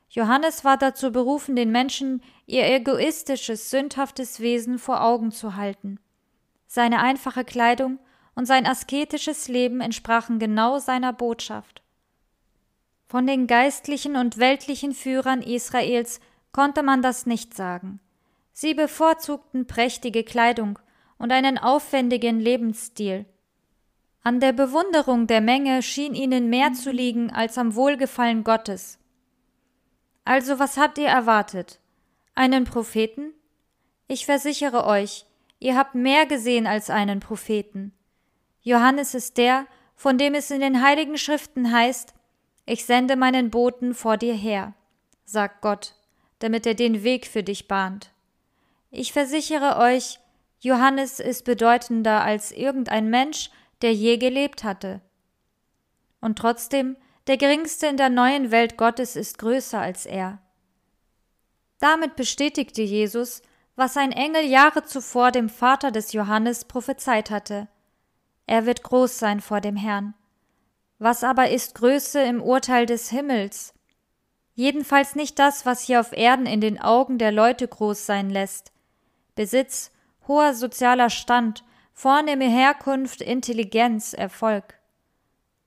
Johannes 0.10 0.64
war 0.64 0.78
dazu 0.78 1.12
berufen, 1.12 1.56
den 1.56 1.72
Menschen 1.72 2.22
ihr 2.46 2.66
egoistisches, 2.66 3.70
sündhaftes 3.72 4.40
Wesen 4.40 4.78
vor 4.78 5.04
Augen 5.04 5.32
zu 5.32 5.56
halten. 5.56 6.00
Seine 6.68 7.00
einfache 7.00 7.44
Kleidung 7.44 8.00
und 8.36 8.46
sein 8.46 8.68
asketisches 8.68 9.48
Leben 9.48 9.82
entsprachen 9.82 10.38
genau 10.38 10.78
seiner 10.78 11.14
Botschaft. 11.14 11.82
Von 13.08 13.26
den 13.26 13.48
geistlichen 13.48 14.16
und 14.16 14.38
weltlichen 14.38 14.94
Führern 14.94 15.42
Israels 15.42 16.20
konnte 16.52 16.84
man 16.84 17.02
das 17.02 17.26
nicht 17.26 17.56
sagen. 17.56 18.00
Sie 18.54 18.76
bevorzugten 18.76 19.66
prächtige 19.66 20.24
Kleidung 20.24 20.78
und 21.18 21.32
einen 21.32 21.58
aufwendigen 21.58 22.40
Lebensstil. 22.40 23.26
An 24.28 24.42
der 24.42 24.52
Bewunderung 24.52 25.26
der 25.26 25.40
Menge 25.40 25.82
schien 25.82 26.14
ihnen 26.14 26.50
mehr 26.50 26.74
zu 26.74 26.92
liegen 26.92 27.32
als 27.32 27.58
am 27.58 27.76
Wohlgefallen 27.76 28.44
Gottes. 28.44 29.00
Also 30.26 30.60
was 30.60 30.76
habt 30.78 30.98
ihr 30.98 31.08
erwartet? 31.08 31.80
Einen 32.36 32.66
Propheten? 32.66 33.32
Ich 34.10 34.26
versichere 34.26 34.86
euch, 34.86 35.26
ihr 35.60 35.78
habt 35.78 35.96
mehr 35.96 36.26
gesehen 36.26 36.68
als 36.68 36.90
einen 36.90 37.22
Propheten. 37.22 37.94
Johannes 38.64 39.14
ist 39.14 39.38
der, 39.38 39.66
von 39.96 40.18
dem 40.18 40.34
es 40.34 40.52
in 40.52 40.60
den 40.60 40.84
heiligen 40.84 41.18
Schriften 41.18 41.72
heißt, 41.72 42.14
ich 42.66 42.84
sende 42.84 43.16
meinen 43.16 43.50
Boten 43.50 43.94
vor 43.94 44.18
dir 44.18 44.34
her, 44.34 44.74
sagt 45.24 45.62
Gott, 45.62 45.96
damit 46.40 46.66
er 46.66 46.76
den 46.76 47.02
Weg 47.02 47.28
für 47.28 47.44
dich 47.44 47.70
bahnt. 47.70 48.12
Ich 48.92 49.14
versichere 49.14 49.78
euch, 49.78 50.20
Johannes 50.60 51.22
ist 51.22 51.46
bedeutender 51.46 52.26
als 52.26 52.52
irgendein 52.52 53.10
Mensch, 53.10 53.52
der 53.82 53.94
je 53.94 54.18
gelebt 54.18 54.64
hatte. 54.64 55.02
Und 56.22 56.38
trotzdem, 56.40 56.98
der 57.28 57.38
geringste 57.38 57.88
in 57.88 57.98
der 57.98 58.10
neuen 58.10 58.52
Welt 58.52 58.78
Gottes 58.78 59.16
ist 59.16 59.38
größer 59.38 59.80
als 59.80 60.06
er. 60.06 60.40
Damit 61.80 62.16
bestätigte 62.16 62.82
Jesus, 62.82 63.42
was 63.76 63.98
ein 63.98 64.12
Engel 64.12 64.46
Jahre 64.46 64.84
zuvor 64.84 65.32
dem 65.32 65.50
Vater 65.50 65.92
des 65.92 66.14
Johannes 66.14 66.66
prophezeit 66.66 67.30
hatte. 67.30 67.68
Er 68.48 68.66
wird 68.66 68.82
groß 68.82 69.20
sein 69.20 69.42
vor 69.42 69.62
dem 69.62 69.76
Herrn. 69.76 70.16
Was 71.00 71.24
aber 71.24 71.52
ist 71.52 71.76
Größe 71.76 72.22
im 72.22 72.42
Urteil 72.42 72.88
des 72.88 73.10
Himmels? 73.10 73.76
Jedenfalls 74.56 75.14
nicht 75.14 75.38
das, 75.38 75.68
was 75.68 75.84
hier 75.84 76.00
auf 76.00 76.12
Erden 76.14 76.48
in 76.48 76.62
den 76.62 76.82
Augen 76.82 77.20
der 77.20 77.32
Leute 77.32 77.68
groß 77.68 78.08
sein 78.08 78.32
lässt. 78.32 78.72
Besitz, 79.36 79.92
hoher 80.28 80.56
sozialer 80.56 81.12
Stand, 81.12 81.64
vornehme 81.98 82.46
Herkunft, 82.46 83.22
Intelligenz, 83.22 84.14
Erfolg. 84.14 84.76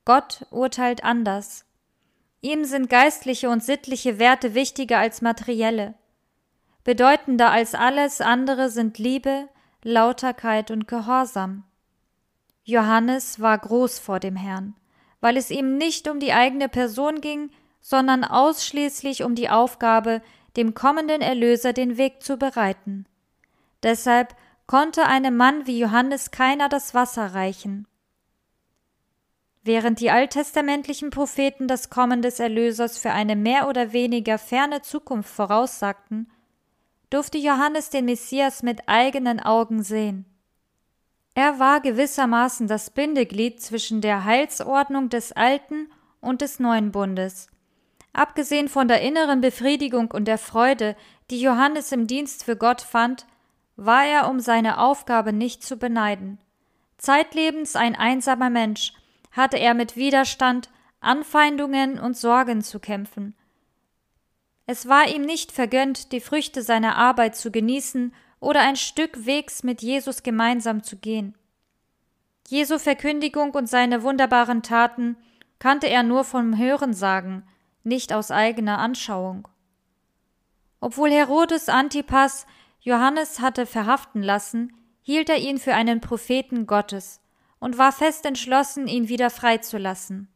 Gott 0.05 0.47
urteilt 0.53 1.03
anders. 1.03 1.65
Ihm 2.41 2.65
sind 2.65 2.89
geistliche 2.89 3.51
und 3.51 3.65
sittliche 3.65 4.21
Werte 4.21 4.55
wichtiger 4.55 4.99
als 4.99 5.23
materielle. 5.23 5.95
Bedeutender 6.85 7.51
als 7.51 7.75
alles 7.75 8.21
andere 8.21 8.71
sind 8.71 8.97
Liebe, 8.99 9.49
Lauterkeit 9.83 10.71
und 10.71 10.87
Gehorsam. 10.87 11.65
Johannes 12.63 13.41
war 13.41 13.59
groß 13.59 13.99
vor 13.99 14.21
dem 14.21 14.37
Herrn, 14.37 14.77
weil 15.21 15.37
es 15.37 15.51
ihm 15.51 15.79
nicht 15.79 16.07
um 16.07 16.21
die 16.21 16.33
eigene 16.33 16.69
Person 16.69 17.21
ging, 17.21 17.51
sondern 17.81 18.23
ausschließlich 18.23 19.25
um 19.25 19.35
die 19.35 19.51
Aufgabe, 19.51 20.23
dem 20.57 20.75
kommenden 20.75 21.23
Erlöser 21.23 21.73
den 21.73 21.97
Weg 21.97 22.23
zu 22.23 22.37
bereiten. 22.37 23.07
Deshalb 23.83 24.37
konnte 24.71 25.07
einem 25.07 25.37
Mann 25.37 25.67
wie 25.67 25.81
Johannes 25.81 26.31
keiner 26.31 26.69
das 26.69 26.95
Wasser 26.95 27.35
reichen. 27.35 27.89
Während 29.65 29.99
die 29.99 30.13
alttestamentlichen 30.13 31.11
Propheten 31.11 31.67
das 31.67 31.91
Kommen 31.91 32.23
des 32.23 32.39
Erlösers 32.39 32.97
für 32.97 33.11
eine 33.11 33.35
mehr 33.35 33.67
oder 33.67 33.93
weniger 33.93 34.39
ferne 34.39 34.81
Zukunft 34.81 35.29
voraussagten, 35.29 36.31
durfte 37.11 37.37
Johannes 37.37 37.91
den 37.91 38.05
Messias 38.05 38.63
mit 38.63 38.89
eigenen 38.89 39.41
Augen 39.41 39.83
sehen. 39.83 40.25
Er 41.35 41.59
war 41.59 41.81
gewissermaßen 41.81 42.69
das 42.69 42.91
Bindeglied 42.91 43.61
zwischen 43.61 44.01
der 44.01 44.25
Heilsordnung 44.25 45.09
des 45.09 45.33
Alten 45.33 45.89
und 46.21 46.43
des 46.43 46.61
Neuen 46.61 46.93
Bundes. 46.93 47.49
Abgesehen 48.13 48.69
von 48.69 48.87
der 48.87 49.01
inneren 49.01 49.41
Befriedigung 49.41 50.13
und 50.13 50.27
der 50.27 50.39
Freude, 50.39 50.95
die 51.33 51.41
Johannes 51.41 51.91
im 51.91 52.07
Dienst 52.07 52.45
für 52.45 52.55
Gott 52.55 52.83
fand, 52.83 53.27
war 53.81 54.05
er 54.05 54.29
um 54.29 54.41
seine 54.41 54.79
Aufgabe 54.79 55.33
nicht 55.33 55.65
zu 55.65 55.79
beneiden. 55.79 56.39
Zeitlebens 56.99 57.77
ein 57.77 57.97
einsamer 57.97 58.51
Mensch, 58.51 58.93
hatte 59.33 59.59
er 59.59 59.73
mit 59.73 59.97
Widerstand, 59.97 60.69
Anfeindungen 61.01 61.99
und 61.99 62.15
Sorgen 62.15 62.63
zu 62.63 62.79
kämpfen. 62.79 63.35
Es 64.67 64.87
war 64.87 65.09
ihm 65.09 65.23
nicht 65.23 65.51
vergönnt, 65.51 66.13
die 66.13 66.21
Früchte 66.21 66.63
seiner 66.63 66.97
Arbeit 66.97 67.37
zu 67.37 67.51
genießen 67.51 68.15
oder 68.39 68.61
ein 68.61 68.77
Stück 68.77 69.25
Wegs 69.25 69.63
mit 69.63 69.81
Jesus 69.81 70.23
gemeinsam 70.23 70.83
zu 70.83 70.97
gehen. 70.97 71.35
Jesu 72.49 72.79
Verkündigung 72.79 73.53
und 73.53 73.67
seine 73.67 74.03
wunderbaren 74.03 74.63
Taten 74.63 75.17
kannte 75.59 75.89
er 75.89 76.03
nur 76.03 76.25
vom 76.25 76.59
Hörensagen, 76.59 77.45
nicht 77.83 78.13
aus 78.13 78.31
eigener 78.31 78.79
Anschauung. 78.79 79.49
Obwohl 80.81 81.11
Herodes 81.11 81.69
Antipas 81.69 82.47
Johannes 82.81 83.41
hatte 83.41 83.67
verhaften 83.67 84.23
lassen, 84.23 84.73
hielt 85.03 85.29
er 85.29 85.37
ihn 85.37 85.59
für 85.59 85.75
einen 85.75 86.01
Propheten 86.01 86.67
Gottes 86.67 87.21
und 87.59 87.79
war 87.79 87.93
fest 87.93 88.25
entschlossen, 88.27 88.87
ihn 88.87 89.09
wieder 89.09 89.31
freizulassen. 89.31 90.29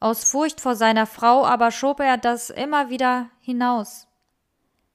Aus 0.00 0.24
Furcht 0.24 0.60
vor 0.60 0.74
seiner 0.74 1.06
Frau 1.06 1.46
aber 1.46 1.70
schob 1.70 2.00
er 2.00 2.18
das 2.18 2.50
immer 2.50 2.90
wieder 2.90 3.30
hinaus. 3.40 4.08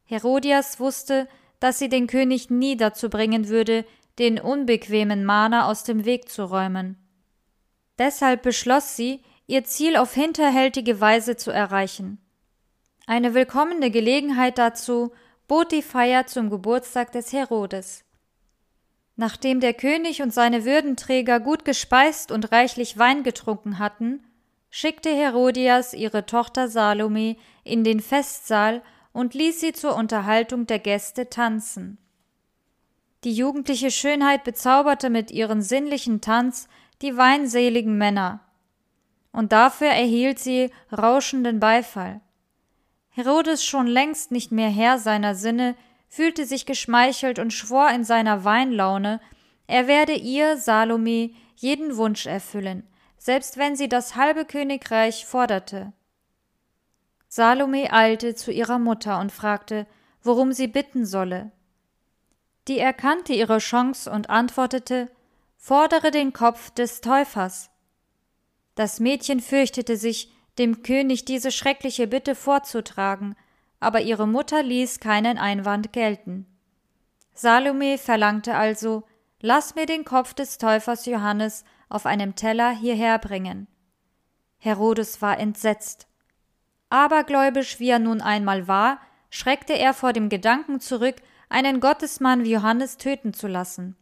Herodias 0.04 0.80
wusste, 0.80 1.28
dass 1.60 1.80
sie 1.80 1.89
den 1.89 2.08
König 2.08 2.50
nie 2.50 2.78
dazu 2.78 3.10
bringen 3.10 3.48
würde, 3.48 3.86
den 4.18 4.39
unbequemen 4.39 5.24
Mahner 5.24 5.66
aus 5.66 5.84
dem 5.84 6.06
Weg 6.06 6.30
zu 6.30 6.44
räumen. 6.44 6.98
Deshalb 7.98 8.44
beschloss 8.44 8.96
sie, 8.96 9.24
ihr 9.48 9.63
Ziel 9.63 9.98
auf 9.98 10.13
hinterhältige 10.13 11.01
Weise 11.01 11.38
zu 11.38 11.51
erreichen. 11.51 12.20
Eine 13.08 13.34
willkommene 13.34 13.92
Gelegenheit 13.92 14.58
dazu 14.58 15.12
bot 15.50 15.74
die 15.74 15.82
Feier 15.82 16.27
zum 16.27 16.50
Geburtstag 16.50 17.12
des 17.12 17.34
Herodes. 17.34 18.06
Nachdem 19.18 19.60
der 19.60 19.74
König 19.74 20.22
und 20.22 20.34
seine 20.34 20.63
Würdenträger 20.63 21.41
gut 21.41 21.65
gespeist 21.65 22.32
und 22.32 22.53
reichlich 22.53 22.98
Wein 22.98 23.24
getrunken 23.24 23.79
hatten, 23.79 24.24
schickte 24.70 25.10
Herodias 25.10 25.94
ihre 25.94 26.27
Tochter 26.27 26.70
Salome 26.70 27.36
in 27.63 27.84
den 27.84 28.00
Festsaal 28.00 28.84
und 29.12 29.34
ließ 29.34 29.60
sie 29.60 29.74
zur 29.74 29.96
Unterhaltung 29.96 30.68
der 30.68 30.79
Gäste 30.79 31.29
tanzen. 31.29 31.98
Die 33.24 33.34
jugendliche 33.34 33.89
Schönheit 33.91 34.44
bezauberte 34.44 35.10
mit 35.10 35.32
ihrem 35.32 35.62
sinnlichen 35.62 36.22
Tanz 36.22 36.70
die 37.01 37.18
weinseligen 37.18 37.98
Männer. 37.98 38.41
und 39.32 39.51
dafür 39.51 39.89
erhielt 39.89 40.39
sie 40.39 40.72
rauschenden 40.91 41.60
Beifall. 41.60 42.22
Herodes, 43.20 43.66
schon 43.66 43.86
längst 43.86 44.32
nicht 44.32 44.52
mehr 44.52 44.70
Herr 44.70 44.98
seiner 44.98 45.36
Sinne, 45.36 45.76
fühlte 46.08 46.46
sich 46.46 46.66
geschmeichelt 46.66 47.38
und 47.38 47.52
schwor 47.52 47.90
in 47.92 48.04
seiner 48.04 48.44
Weinlaune, 48.46 49.20
er 49.68 49.88
werde 49.88 50.14
ihr, 50.14 50.58
Salome, 50.58 51.32
jeden 51.56 51.98
Wunsch 51.98 52.26
erfüllen, 52.26 52.88
selbst 53.18 53.58
wenn 53.58 53.76
sie 53.76 53.90
das 53.90 54.16
halbe 54.16 54.46
Königreich 54.46 55.26
forderte. 55.26 55.94
Salome 57.28 57.94
eilte 57.94 58.34
zu 58.34 58.52
ihrer 58.52 58.80
Mutter 58.80 59.20
und 59.20 59.32
fragte, 59.32 59.86
worum 60.24 60.54
sie 60.54 60.68
bitten 60.68 61.06
solle. 61.06 61.52
Die 62.68 62.80
erkannte 62.80 63.34
ihre 63.34 63.60
Chance 63.60 64.10
und 64.10 64.30
antwortete, 64.30 65.12
fordere 65.58 66.10
den 66.10 66.34
Kopf 66.34 66.72
des 66.72 67.02
Täufers. 67.02 67.70
Das 68.76 69.00
Mädchen 69.00 69.42
fürchtete 69.42 69.98
sich, 69.98 70.32
dem 70.60 70.84
König 70.84 71.25
diese 71.25 71.51
schreckliche 71.51 72.08
Bitte 72.08 72.36
vorzutragen, 72.36 73.36
aber 73.80 74.01
ihre 74.01 74.28
Mutter 74.28 74.62
ließ 74.62 75.00
keinen 75.00 75.38
Einwand 75.38 75.94
gelten. 75.94 76.46
Salome 77.34 77.98
verlangte 77.98 78.56
also, 78.56 79.04
lass 79.39 79.75
mir 79.75 79.86
den 79.86 80.04
Kopf 80.04 80.34
des 80.34 80.58
Täufers 80.58 81.06
Johannes 81.06 81.63
auf 81.88 82.06
einem 82.06 82.36
Teller 82.36 82.72
hierher 82.72 83.18
bringen. 83.18 83.68
Herodes 84.58 85.22
war 85.22 85.39
entsetzt. 85.39 86.08
Abergläubisch 86.89 87.80
wie 87.80 87.89
er 87.89 88.00
nun 88.00 88.22
einmal 88.22 88.68
war, 88.68 89.00
schreckte 89.30 89.74
er 89.74 89.94
vor 89.94 90.12
dem 90.12 90.28
Gedanken 90.28 90.80
zurück, 90.80 91.16
einen 91.48 91.80
Gottesmann 91.80 92.44
wie 92.44 92.51
Johannes 92.51 92.98
töten 92.98 93.34
zu 93.34 93.48
lassen. 93.48 93.96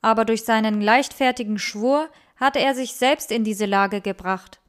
Aber 0.00 0.24
durch 0.24 0.44
seinen 0.44 0.80
leichtfertigen 0.80 1.58
Schwur 1.58 2.08
hatte 2.36 2.60
er 2.60 2.74
sich 2.74 2.94
selbst 2.94 3.30
in 3.30 3.44
diese 3.44 3.66
Lage 3.66 4.00
gebracht. 4.00 4.60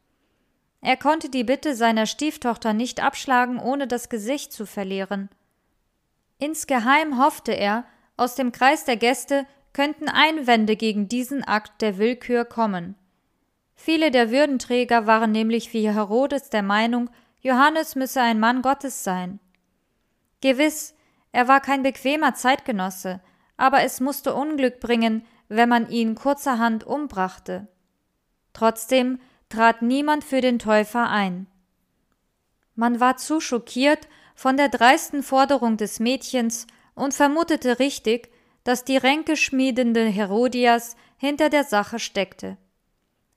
Er 0.81 0.97
konnte 0.97 1.29
die 1.29 1.43
Bitte 1.43 1.75
seiner 1.75 2.05
Stieftochter 2.05 2.73
nicht 2.73 3.01
abschlagen, 3.03 3.59
ohne 3.59 3.87
das 3.87 4.09
Gesicht 4.09 4.53
zu 4.53 4.65
verlieren. 4.65 5.29
Insgeheim 6.37 7.17
hoffte 7.17 7.51
er, 7.51 7.85
aus 8.15 8.35
dem 8.35 8.51
Kreis 8.51 8.85
der 8.85 8.97
Gäste 8.97 9.45
könnten 9.73 10.09
Einwände 10.09 10.75
gegen 10.75 11.07
diesen 11.07 11.43
Akt 11.43 11.81
der 11.81 11.97
Willkür 11.97 12.45
kommen. 12.45 12.95
Viele 13.75 14.09
der 14.09 14.31
Würdenträger 14.31 15.05
waren 15.05 15.31
nämlich 15.31 15.71
wie 15.73 15.87
Herodes 15.87 16.49
der 16.49 16.63
Meinung, 16.63 17.09
Johannes 17.41 17.95
müsse 17.95 18.21
ein 18.21 18.39
Mann 18.39 18.61
Gottes 18.61 19.03
sein. 19.03 19.39
Gewiss, 20.41 20.95
er 21.31 21.47
war 21.47 21.61
kein 21.61 21.83
bequemer 21.83 22.33
Zeitgenosse, 22.33 23.21
aber 23.55 23.83
es 23.83 23.99
musste 23.99 24.33
Unglück 24.33 24.79
bringen, 24.79 25.25
wenn 25.47 25.69
man 25.69 25.89
ihn 25.89 26.15
kurzerhand 26.15 26.83
umbrachte. 26.85 27.67
Trotzdem 28.53 29.19
trat 29.49 29.81
niemand 29.81 30.23
für 30.23 30.41
den 30.41 30.59
Täufer 30.59 31.09
ein. 31.09 31.47
Man 32.75 32.99
war 32.99 33.17
zu 33.17 33.39
schockiert 33.39 34.07
von 34.35 34.57
der 34.57 34.69
dreisten 34.69 35.23
Forderung 35.23 35.77
des 35.77 35.99
Mädchens 35.99 36.67
und 36.93 37.13
vermutete 37.13 37.79
richtig, 37.79 38.29
dass 38.63 38.83
die 38.83 38.97
ränkeschmiedende 38.97 40.05
Herodias 40.05 40.95
hinter 41.17 41.49
der 41.49 41.63
Sache 41.63 41.99
steckte. 41.99 42.57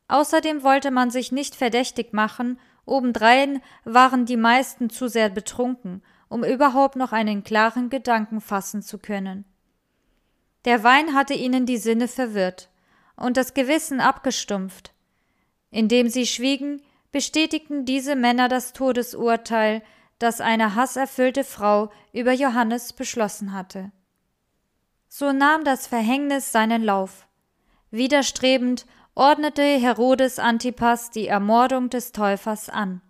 Außerdem 0.09 0.63
wollte 0.63 0.91
man 0.91 1.11
sich 1.11 1.31
nicht 1.31 1.55
verdächtig 1.55 2.13
machen, 2.13 2.59
obendrein 2.85 3.63
waren 3.85 4.27
die 4.27 4.37
meisten 4.37 4.91
zu 4.91 5.09
sehr 5.09 5.31
betrunken, 5.31 6.03
um 6.29 6.45
überhaupt 6.45 6.97
noch 6.97 7.13
einen 7.13 7.45
klaren 7.45 7.91
Gedanken 7.91 8.41
fassen 8.41 8.83
zu 8.83 8.99
können. 8.99 9.45
Der 10.65 10.83
Wein 10.83 11.15
hatte 11.15 11.35
ihnen 11.35 11.65
die 11.65 11.79
Sinne 11.79 12.09
verwirrt 12.09 12.69
und 13.17 13.37
das 13.37 13.55
Gewissen 13.55 14.01
abgestumpft. 14.01 14.93
Indem 15.71 16.09
sie 16.09 16.27
schwiegen, 16.27 16.83
bestätigten 17.13 17.85
diese 17.85 18.17
Männer 18.17 18.49
das 18.49 18.73
Todesurteil, 18.73 19.83
das 20.19 20.41
eine 20.41 20.75
hasserfüllte 20.75 21.45
Frau 21.45 21.91
über 22.13 22.33
Johannes 22.33 22.93
beschlossen 22.93 23.53
hatte. 23.53 23.91
So 25.09 25.33
nahm 25.33 25.65
das 25.65 25.87
Verhängnis 25.87 26.53
seinen 26.53 26.85
Lauf. 26.85 27.27
Widerstrebend 27.91 28.87
ordnete 29.15 29.63
Herodes 29.63 30.39
Antipas 30.39 31.11
die 31.11 31.27
Ermordung 31.27 31.91
des 31.91 32.13
Täufers 32.13 32.69
an. 32.69 33.03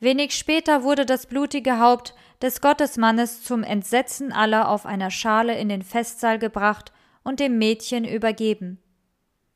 Wenig 0.00 0.34
später 0.34 0.82
wurde 0.82 1.06
das 1.06 1.26
blutige 1.26 1.78
Haupt 1.78 2.14
des 2.42 2.60
Gottesmannes 2.60 3.44
zum 3.44 3.62
Entsetzen 3.62 4.32
aller 4.32 4.68
auf 4.68 4.86
einer 4.86 5.10
Schale 5.10 5.58
in 5.58 5.68
den 5.68 5.82
Festsaal 5.82 6.38
gebracht 6.38 6.92
und 7.22 7.38
dem 7.38 7.58
Mädchen 7.58 8.04
übergeben. 8.04 8.82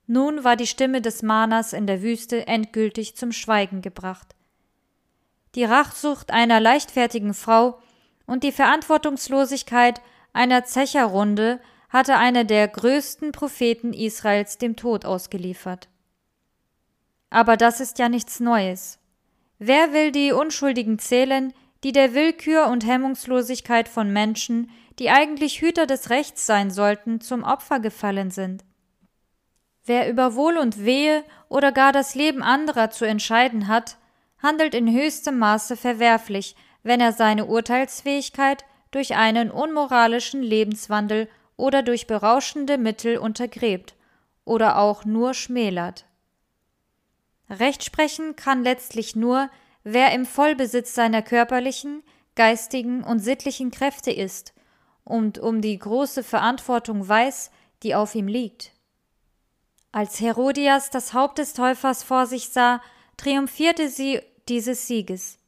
Nun 0.07 0.45
war 0.45 0.57
die 0.57 0.67
Stimme 0.67 1.01
des 1.01 1.23
Mahners 1.23 1.73
in 1.73 1.87
der 1.87 2.03
Wüste 2.03 2.47
endgültig 2.47 3.17
zum 3.17 3.33
Schweigen 3.33 3.81
gebracht. 3.81 4.35
Die 5.55 5.65
Rachsucht 5.65 6.31
einer 6.31 6.61
leichtfertigen 6.61 7.33
Frau 7.33 7.79
und 8.27 8.43
die 8.43 8.53
Verantwortungslosigkeit 8.53 10.01
einer 10.33 10.65
Zecherrunde 10.65 11.61
hatte 11.89 12.17
eine 12.17 12.45
der 12.45 12.67
größten 12.67 13.33
Propheten 13.33 13.93
Israels 13.93 14.59
dem 14.59 14.77
Tod 14.77 15.05
ausgeliefert. 15.05 15.89
Aber 17.31 17.57
das 17.57 17.81
ist 17.81 17.99
ja 17.99 18.09
nichts 18.09 18.41
Neues. 18.41 18.99
Wer 19.59 19.93
will 19.93 20.11
die 20.11 20.33
Unschuldigen 20.33 20.99
zählen, 20.99 21.53
die 21.85 21.93
der 21.93 22.15
Willkür 22.15 22.67
und 22.67 22.87
Hemmungslosigkeit 22.87 23.89
von 23.89 24.13
Menschen, 24.13 24.71
die 24.99 25.11
eigentlich 25.11 25.61
Hüter 25.61 25.87
des 25.87 26.11
Rechts 26.11 26.47
sein 26.47 26.71
sollten, 26.71 27.21
zum 27.21 27.45
Opfer 27.45 27.79
gefallen 27.79 28.31
sind? 28.31 28.65
Wer 29.87 30.09
über 30.09 30.35
Wohl 30.35 30.57
und 30.57 30.85
Wehe 30.85 31.25
oder 31.49 31.71
gar 31.71 31.93
das 31.93 32.15
Leben 32.15 32.43
anderer 32.43 32.91
zu 32.91 33.05
entscheiden 33.05 33.69
hat, 33.69 33.99
handelt 34.43 34.75
in 34.75 34.91
höchstem 34.91 35.39
Maße 35.39 35.77
verwerflich, 35.77 36.57
wenn 36.83 37.01
er 37.01 37.13
seine 37.13 37.47
Urteilsfähigkeit 37.47 38.65
durch 38.91 39.15
einen 39.15 39.51
unmoralischen 39.51 40.43
Lebenswandel 40.43 41.29
oder 41.57 41.83
durch 41.83 42.07
berauschende 42.07 42.79
Mittel 42.79 43.19
untergräbt 43.19 43.95
oder 44.45 44.79
auch 44.79 45.05
nur 45.05 45.35
schmälert. 45.35 46.07
Recht 47.51 47.85
sprechen 47.85 48.37
kann 48.37 48.63
letztlich 48.63 49.17
nur, 49.17 49.51
wer 49.83 50.13
im 50.13 50.25
Vollbesitz 50.25 50.95
seiner 50.95 51.23
körperlichen, 51.23 52.03
geistigen 52.37 53.05
und 53.05 53.21
sittlichen 53.21 53.71
Kräfte 53.71 54.11
ist 54.11 54.55
und 55.05 55.39
um 55.39 55.61
die 55.61 55.79
große 55.79 56.23
Verantwortung 56.23 57.07
weiß, 57.07 57.51
die 57.83 57.95
auf 57.95 58.15
ihm 58.15 58.29
liegt. 58.29 58.74
Als 59.95 60.21
Herodias 60.21 60.91
das 60.91 61.15
Haupt 61.15 61.39
des 61.39 61.53
Täufers 61.53 62.03
vor 62.03 62.27
sich 62.27 62.49
sah, 62.49 62.83
triumphierte 63.17 63.89
sie 63.89 64.21
dieses 64.49 64.89
Sieges. 64.89 65.39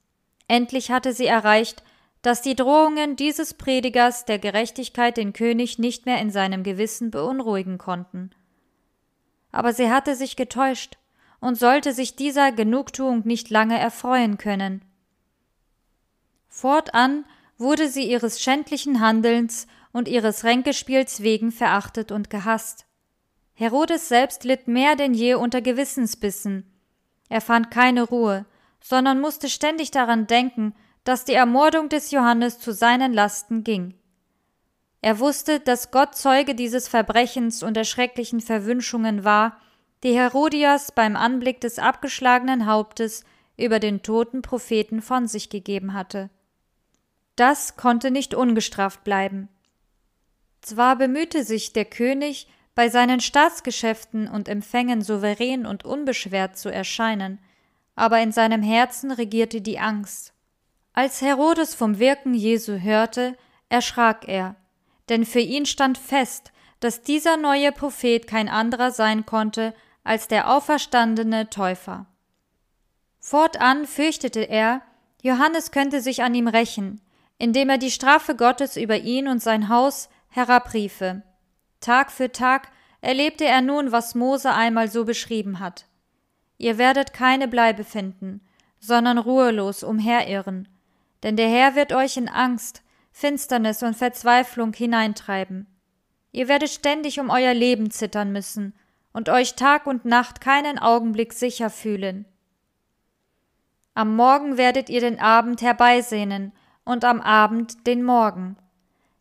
Endlich 0.47 0.93
hatte 0.93 1.13
sie 1.13 1.27
erreicht, 1.27 1.83
dass 2.23 2.43
die 2.43 2.55
Drohungen 2.55 3.17
dieses 3.17 3.55
Predigers 3.55 4.25
der 4.25 4.39
Gerechtigkeit 4.39 5.17
den 5.17 5.33
König 5.33 5.81
nicht 5.81 6.07
mehr 6.07 6.21
in 6.21 6.31
seinem 6.31 6.63
Gewissen 6.63 7.11
beunruhigen 7.11 7.77
konnten. 7.77 8.31
Aber 9.51 9.73
sie 9.73 9.91
hatte 9.91 10.15
sich 10.15 10.37
getäuscht 10.37 10.97
und 11.41 11.59
sollte 11.59 11.93
sich 11.93 12.15
dieser 12.15 12.53
Genugtuung 12.53 13.23
nicht 13.27 13.51
lange 13.51 13.77
erfreuen 13.77 14.39
können. 14.39 14.85
Fortan 16.47 17.25
wurde 17.59 17.89
sie 17.89 18.09
ihres 18.09 18.41
schändlichen 18.41 19.01
Handelns 19.01 19.67
und 19.93 20.07
ihres 20.07 20.45
Ränkespiels 20.45 21.21
wegen 21.21 21.51
verachtet 21.51 22.13
und 22.13 22.31
gehasst. 22.31 22.86
Herodes 23.59 24.09
selbst 24.09 24.45
litt 24.45 24.69
mehr 24.69 24.97
denn 24.97 25.15
je 25.15 25.35
unter 25.35 25.63
Gewissensbissen. 25.63 26.71
Er 27.31 27.41
fand 27.41 27.71
keine 27.71 28.03
Ruhe, 28.03 28.45
sondern 28.81 29.21
musste 29.21 29.49
ständig 29.49 29.91
daran 29.91 30.27
denken, 30.27 30.75
dass 31.05 31.25
die 31.25 31.33
Ermordung 31.33 31.89
des 31.89 32.11
Johannes 32.11 32.59
zu 32.59 32.73
seinen 32.73 33.15
Lasten 33.15 33.65
ging. 33.65 33.95
Er 35.01 35.19
wusste, 35.19 35.59
dass 35.59 35.91
Gott 35.91 36.15
Zeuge 36.15 36.55
dieses 36.55 36.87
Verbrechens 36.87 37.63
und 37.63 37.75
der 37.75 37.85
schrecklichen 37.85 38.41
Verwünschungen 38.41 39.25
war, 39.25 39.57
die 40.03 40.15
Herodias 40.15 40.93
beim 40.93 41.17
Anblick 41.17 41.61
des 41.63 41.79
abgeschlagenen 41.79 42.67
Hauptes 42.67 43.25
über 43.57 43.79
den 43.81 44.03
toten 44.03 44.43
Propheten 44.43 45.01
von 45.01 45.29
sich 45.29 45.49
gegeben 45.49 45.95
hatte. 45.95 46.29
Das 47.37 47.77
konnte 47.77 48.11
nicht 48.11 48.35
ungestraft 48.35 49.03
bleiben. 49.03 49.49
Zwar 50.61 50.97
bemühte 50.97 51.45
sich 51.45 51.73
der 51.73 51.87
König, 51.87 52.49
bei 52.77 52.91
seinen 52.91 53.21
Staatsgeschäften 53.21 54.29
und 54.29 54.49
Empfängen 54.49 55.01
souverän 55.01 55.65
und 55.67 55.85
unbeschwert 55.85 56.59
zu 56.59 56.69
erscheinen, 56.69 57.41
aber 57.97 58.21
in 58.21 58.33
seinem 58.33 58.63
Herzen 58.63 59.11
regierte 59.11 59.63
die 59.63 59.79
Angst. 59.79 60.35
Als 60.93 61.23
Herodes 61.23 61.75
vom 61.75 61.99
Wirken 61.99 62.35
Jesu 62.35 62.79
hörte, 62.79 63.35
erschrak 63.71 64.29
er, 64.29 64.57
denn 65.09 65.25
für 65.25 65.41
ihn 65.41 65.65
stand 65.65 65.97
fest, 65.97 66.53
dass 66.81 67.01
dieser 67.01 67.39
neue 67.39 67.73
Prophet 67.73 68.27
kein 68.27 68.51
anderer 68.51 68.91
sein 68.91 69.25
konnte 69.25 69.75
als 70.05 70.29
der 70.29 70.51
auferstandene 70.55 71.49
Täufer. 71.49 72.05
Fortan 73.19 73.87
fürchtete 73.87 74.43
er, 74.43 74.83
Johannes 75.23 75.71
könnte 75.71 76.03
sich 76.03 76.23
an 76.23 76.35
ihm 76.35 76.47
rächen, 76.47 77.01
indem 77.39 77.71
er 77.71 77.79
die 77.79 77.91
Strafe 77.91 78.37
Gottes 78.37 78.77
über 78.77 78.99
ihn 78.99 79.29
und 79.29 79.43
sein 79.43 79.71
Haus 79.71 80.11
herabriefe. 80.29 81.23
Tag 81.87 82.11
für 82.11 82.33
Tag 82.33 82.73
erlebte 83.01 83.45
er 83.45 83.61
nun, 83.61 83.93
was 83.93 84.17
Mose 84.17 84.53
einmal 84.53 84.89
so 84.89 85.05
beschrieben 85.05 85.61
hat. 85.61 85.87
Ihr 86.59 86.79
werdet 86.79 87.13
keine 87.13 87.47
Bleibe 87.47 87.85
finden, 87.85 88.41
sondern 88.81 89.19
ruhelos 89.19 89.85
umherirren, 89.85 90.67
denn 91.23 91.37
der 91.37 91.49
Herr 91.49 91.77
wird 91.77 91.93
euch 91.93 92.17
in 92.17 92.29
Angst, 92.29 92.83
Finsternis 93.13 93.85
und 93.85 93.97
Verzweiflung 93.97 94.73
hineintreiben. 94.73 95.69
Ihr 96.33 96.49
werdet 96.49 96.71
ständig 96.71 97.21
um 97.21 97.31
euer 97.31 97.55
Leben 97.55 97.93
zittern 97.93 98.33
müssen 98.33 98.75
und 99.13 99.29
euch 99.29 99.55
Tag 99.55 99.87
und 99.87 100.05
Nacht 100.05 100.41
keinen 100.41 100.81
Augenblick 100.81 101.33
sicher 101.33 101.71
fühlen. 101.71 102.25
Am 103.95 104.17
Morgen 104.17 104.57
werdet 104.57 104.91
ihr 104.91 105.01
den 105.01 105.21
Abend 105.21 105.63
herbeisehnen 105.63 106.51
und 106.85 107.05
am 107.05 107.21
Abend 107.21 107.87
den 107.87 108.03
Morgen. 108.03 108.57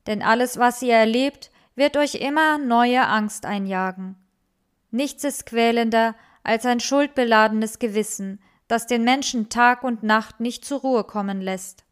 Denn 0.07 0.23
alles, 0.23 0.57
was 0.57 0.81
ihr 0.81 0.95
erlebt, 0.95 1.51
wird 1.75 1.97
euch 1.97 2.15
immer 2.15 2.57
neue 2.57 3.05
Angst 3.07 3.45
einjagen. 3.45 4.15
Nichts 4.91 5.23
ist 5.23 5.45
quälender 5.45 6.15
als 6.43 6.65
ein 6.65 6.79
schuldbeladenes 6.79 7.79
Gewissen, 7.79 8.39
das 8.67 8.87
den 8.87 9.03
Menschen 9.03 9.49
Tag 9.49 9.83
und 9.83 10.03
Nacht 10.03 10.39
nicht 10.39 10.65
zur 10.65 10.81
Ruhe 10.81 11.03
kommen 11.03 11.41
lässt. 11.41 11.85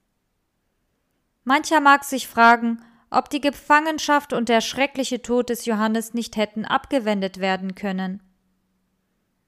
Mancher 1.43 1.81
mag 1.81 2.03
sich 2.03 2.27
fragen, 2.27 2.81
ob 3.09 3.29
die 3.29 3.41
Gefangenschaft 3.41 4.33
und 4.33 4.49
der 4.49 4.61
schreckliche 4.61 5.21
Tod 5.21 5.49
des 5.49 5.65
Johannes 5.65 6.13
nicht 6.13 6.37
hätten 6.37 6.65
abgewendet 6.65 7.39
werden 7.39 7.75
können. 7.75 8.23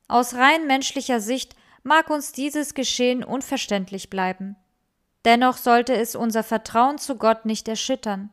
Aus 0.08 0.36
rein 0.36 0.68
menschlicher 0.68 1.20
Sicht 1.20 1.56
mag 1.84 2.10
uns 2.10 2.32
dieses 2.32 2.74
Geschehen 2.74 3.24
unverständlich 3.24 4.10
bleiben. 4.10 4.56
Dennoch 5.24 5.58
sollte 5.58 5.96
es 5.96 6.16
unser 6.16 6.44
Vertrauen 6.44 7.00
zu 7.00 7.16
Gott 7.18 7.46
nicht 7.46 7.68
erschüttern. 7.68 8.32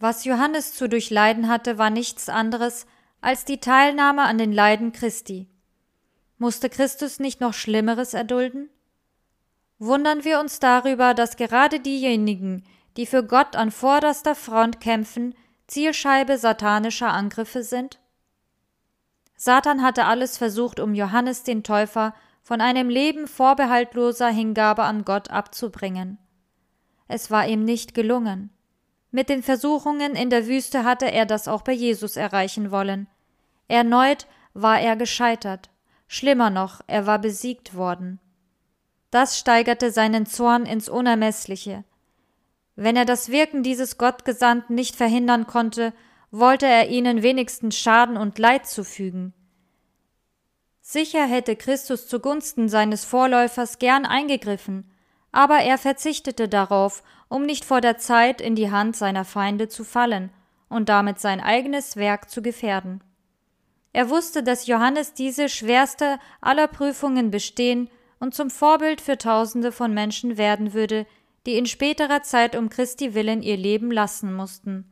Was 0.00 0.24
Johannes 0.24 0.72
zu 0.72 0.88
durchleiden 0.88 1.46
hatte, 1.46 1.76
war 1.76 1.90
nichts 1.90 2.30
anderes 2.30 2.86
als 3.20 3.44
die 3.44 3.60
Teilnahme 3.60 4.22
an 4.22 4.38
den 4.38 4.50
Leiden 4.50 4.92
Christi. 4.92 5.46
Musste 6.38 6.70
Christus 6.70 7.20
nicht 7.20 7.42
noch 7.42 7.52
Schlimmeres 7.52 8.14
erdulden? 8.14 8.70
Wundern 9.78 10.24
wir 10.24 10.40
uns 10.40 10.58
darüber, 10.58 11.12
dass 11.12 11.36
gerade 11.36 11.80
diejenigen, 11.80 12.64
die 12.96 13.04
für 13.04 13.22
Gott 13.22 13.56
an 13.56 13.70
vorderster 13.70 14.34
Front 14.34 14.80
kämpfen, 14.80 15.34
Zielscheibe 15.66 16.38
satanischer 16.38 17.12
Angriffe 17.12 17.62
sind? 17.62 18.00
Satan 19.36 19.82
hatte 19.82 20.06
alles 20.06 20.38
versucht, 20.38 20.80
um 20.80 20.94
Johannes 20.94 21.42
den 21.42 21.62
Täufer 21.62 22.14
von 22.42 22.62
einem 22.62 22.88
Leben 22.88 23.28
vorbehaltloser 23.28 24.28
Hingabe 24.28 24.84
an 24.84 25.04
Gott 25.04 25.30
abzubringen. 25.30 26.16
Es 27.06 27.30
war 27.30 27.46
ihm 27.46 27.64
nicht 27.64 27.94
gelungen. 27.94 28.50
Mit 29.10 29.28
den 29.28 29.42
Versuchungen 29.42 30.14
in 30.14 30.30
der 30.30 30.46
Wüste 30.46 30.84
hatte 30.84 31.10
er 31.10 31.26
das 31.26 31.48
auch 31.48 31.62
bei 31.62 31.72
Jesus 31.72 32.16
erreichen 32.16 32.70
wollen. 32.70 33.08
Erneut 33.68 34.26
war 34.54 34.80
er 34.80 34.96
gescheitert. 34.96 35.70
Schlimmer 36.06 36.50
noch, 36.50 36.80
er 36.86 37.06
war 37.06 37.18
besiegt 37.18 37.74
worden. 37.74 38.20
Das 39.10 39.38
steigerte 39.38 39.90
seinen 39.90 40.26
Zorn 40.26 40.66
ins 40.66 40.88
Unermessliche. 40.88 41.84
Wenn 42.76 42.96
er 42.96 43.04
das 43.04 43.30
Wirken 43.30 43.62
dieses 43.62 43.98
Gottgesandten 43.98 44.74
nicht 44.74 44.96
verhindern 44.96 45.46
konnte, 45.46 45.92
wollte 46.30 46.66
er 46.66 46.88
ihnen 46.88 47.22
wenigstens 47.22 47.76
Schaden 47.76 48.16
und 48.16 48.38
Leid 48.38 48.66
zufügen. 48.66 49.34
Sicher 50.80 51.26
hätte 51.26 51.56
Christus 51.56 52.08
zugunsten 52.08 52.68
seines 52.68 53.04
Vorläufers 53.04 53.78
gern 53.78 54.06
eingegriffen, 54.06 54.90
aber 55.32 55.58
er 55.58 55.78
verzichtete 55.78 56.48
darauf, 56.48 57.02
um 57.30 57.44
nicht 57.44 57.64
vor 57.64 57.80
der 57.80 57.96
Zeit 57.96 58.42
in 58.42 58.56
die 58.56 58.70
Hand 58.70 58.96
seiner 58.96 59.24
Feinde 59.24 59.68
zu 59.68 59.84
fallen 59.84 60.30
und 60.68 60.90
damit 60.90 61.20
sein 61.20 61.40
eigenes 61.40 61.96
Werk 61.96 62.28
zu 62.28 62.42
gefährden. 62.42 63.02
Er 63.92 64.10
wusste, 64.10 64.42
dass 64.42 64.66
Johannes 64.66 65.14
diese 65.14 65.48
schwerste 65.48 66.18
aller 66.40 66.66
Prüfungen 66.68 67.30
bestehen 67.30 67.88
und 68.18 68.34
zum 68.34 68.50
Vorbild 68.50 69.00
für 69.00 69.16
Tausende 69.16 69.72
von 69.72 69.94
Menschen 69.94 70.36
werden 70.36 70.74
würde, 70.74 71.06
die 71.46 71.56
in 71.56 71.66
späterer 71.66 72.22
Zeit 72.22 72.56
um 72.56 72.68
Christi 72.68 73.14
willen 73.14 73.42
ihr 73.42 73.56
Leben 73.56 73.90
lassen 73.90 74.34
mussten. 74.34 74.84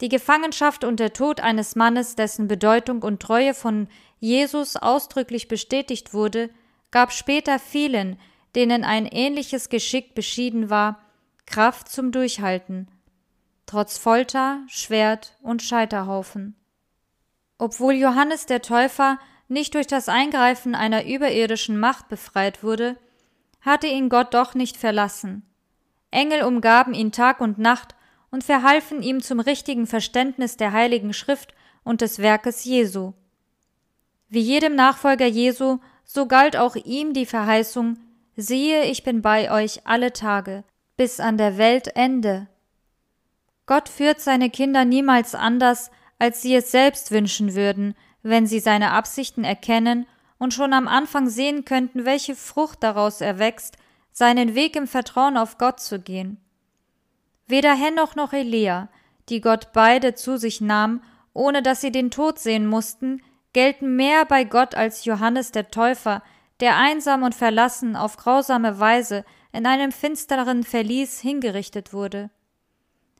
Die 0.00 0.08
Gefangenschaft 0.08 0.84
und 0.84 1.00
der 1.00 1.12
Tod 1.12 1.40
eines 1.40 1.76
Mannes, 1.76 2.16
dessen 2.16 2.48
Bedeutung 2.48 3.02
und 3.02 3.20
Treue 3.20 3.54
von 3.54 3.88
Jesus 4.18 4.76
ausdrücklich 4.76 5.46
bestätigt 5.48 6.12
wurde, 6.12 6.50
gab 6.90 7.12
später 7.12 7.58
vielen, 7.58 8.18
denen 8.56 8.82
ein 8.84 9.06
ähnliches 9.06 9.68
Geschick 9.68 10.14
beschieden 10.14 10.68
war, 10.68 11.00
Kraft 11.48 11.88
zum 11.88 12.12
Durchhalten, 12.12 12.88
trotz 13.64 13.96
Folter, 13.96 14.60
Schwert 14.68 15.34
und 15.40 15.62
Scheiterhaufen. 15.62 16.54
Obwohl 17.56 17.94
Johannes 17.94 18.44
der 18.44 18.60
Täufer 18.60 19.18
nicht 19.48 19.74
durch 19.74 19.86
das 19.86 20.10
Eingreifen 20.10 20.74
einer 20.74 21.06
überirdischen 21.06 21.80
Macht 21.80 22.10
befreit 22.10 22.62
wurde, 22.62 22.98
hatte 23.62 23.86
ihn 23.86 24.10
Gott 24.10 24.34
doch 24.34 24.54
nicht 24.54 24.76
verlassen. 24.76 25.42
Engel 26.10 26.42
umgaben 26.42 26.92
ihn 26.92 27.12
Tag 27.12 27.40
und 27.40 27.58
Nacht 27.58 27.94
und 28.30 28.44
verhalfen 28.44 29.02
ihm 29.02 29.22
zum 29.22 29.40
richtigen 29.40 29.86
Verständnis 29.86 30.58
der 30.58 30.72
Heiligen 30.72 31.14
Schrift 31.14 31.54
und 31.82 32.02
des 32.02 32.18
Werkes 32.18 32.64
Jesu. 32.64 33.14
Wie 34.28 34.40
jedem 34.40 34.74
Nachfolger 34.74 35.26
Jesu, 35.26 35.78
so 36.04 36.26
galt 36.26 36.58
auch 36.58 36.76
ihm 36.76 37.14
die 37.14 37.26
Verheißung, 37.26 37.96
siehe, 38.36 38.84
ich 38.84 39.02
bin 39.02 39.22
bei 39.22 39.50
euch 39.50 39.86
alle 39.86 40.12
Tage, 40.12 40.64
bis 40.98 41.20
an 41.20 41.38
der 41.38 41.56
Welt 41.56 41.96
Ende. 41.96 42.48
Gott 43.66 43.88
führt 43.88 44.20
seine 44.20 44.50
Kinder 44.50 44.84
niemals 44.84 45.34
anders, 45.34 45.90
als 46.18 46.42
sie 46.42 46.54
es 46.54 46.72
selbst 46.72 47.12
wünschen 47.12 47.54
würden, 47.54 47.94
wenn 48.22 48.46
sie 48.46 48.58
seine 48.58 48.90
Absichten 48.90 49.44
erkennen 49.44 50.06
und 50.38 50.52
schon 50.52 50.72
am 50.72 50.88
Anfang 50.88 51.28
sehen 51.28 51.64
könnten, 51.64 52.04
welche 52.04 52.34
Frucht 52.34 52.82
daraus 52.82 53.20
erwächst, 53.20 53.76
seinen 54.10 54.56
Weg 54.56 54.74
im 54.74 54.88
Vertrauen 54.88 55.36
auf 55.36 55.56
Gott 55.56 55.78
zu 55.78 56.00
gehen. 56.00 56.38
Weder 57.46 57.74
Henoch 57.74 58.16
noch 58.16 58.32
Elia, 58.32 58.88
die 59.28 59.40
Gott 59.40 59.68
beide 59.72 60.14
zu 60.14 60.36
sich 60.36 60.60
nahm, 60.60 61.00
ohne 61.32 61.62
dass 61.62 61.80
sie 61.80 61.92
den 61.92 62.10
Tod 62.10 62.40
sehen 62.40 62.66
mussten, 62.66 63.22
gelten 63.52 63.94
mehr 63.94 64.24
bei 64.24 64.42
Gott 64.42 64.74
als 64.74 65.04
Johannes 65.04 65.52
der 65.52 65.70
Täufer, 65.70 66.24
der 66.58 66.76
einsam 66.76 67.22
und 67.22 67.36
verlassen 67.36 67.94
auf 67.94 68.16
grausame 68.16 68.80
Weise 68.80 69.24
in 69.58 69.66
einem 69.66 69.90
finsteren 69.90 70.62
Verlies 70.62 71.18
hingerichtet 71.18 71.92
wurde. 71.92 72.30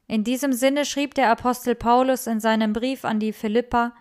In 0.07 0.23
diesem 0.23 0.53
Sinne 0.53 0.85
schrieb 0.85 1.15
der 1.15 1.33
Apostel 1.33 1.75
Paulus 1.75 2.29
in 2.29 2.39
seinem 2.39 2.73
Brief 2.73 3.05
an 3.05 3.19
die 3.19 3.33
Philippa 3.33 3.93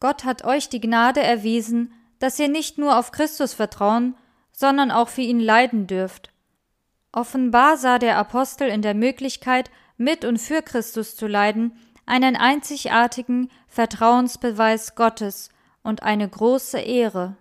Gott 0.00 0.24
hat 0.24 0.42
euch 0.44 0.70
die 0.70 0.80
Gnade 0.80 1.22
erwiesen, 1.22 1.92
dass 2.18 2.38
ihr 2.38 2.48
nicht 2.48 2.78
nur 2.78 2.96
auf 2.98 3.12
Christus 3.12 3.52
vertrauen, 3.52 4.16
sondern 4.52 4.90
auch 4.90 5.10
für 5.10 5.20
ihn 5.20 5.38
leiden 5.38 5.86
dürft. 5.86 6.30
Offenbar 7.12 7.76
sah 7.76 7.98
der 7.98 8.16
Apostel 8.16 8.68
in 8.68 8.80
der 8.80 8.94
Möglichkeit, 8.94 9.70
mit 9.98 10.24
und 10.24 10.38
für 10.38 10.62
Christus 10.62 11.14
zu 11.14 11.26
leiden, 11.26 11.76
einen 12.06 12.36
einzigartigen 12.36 13.50
Vertrauensbeweis 13.66 14.94
Gottes 14.94 15.50
und 15.82 16.02
eine 16.02 16.26
große 16.26 16.78
Ehre. 16.78 17.36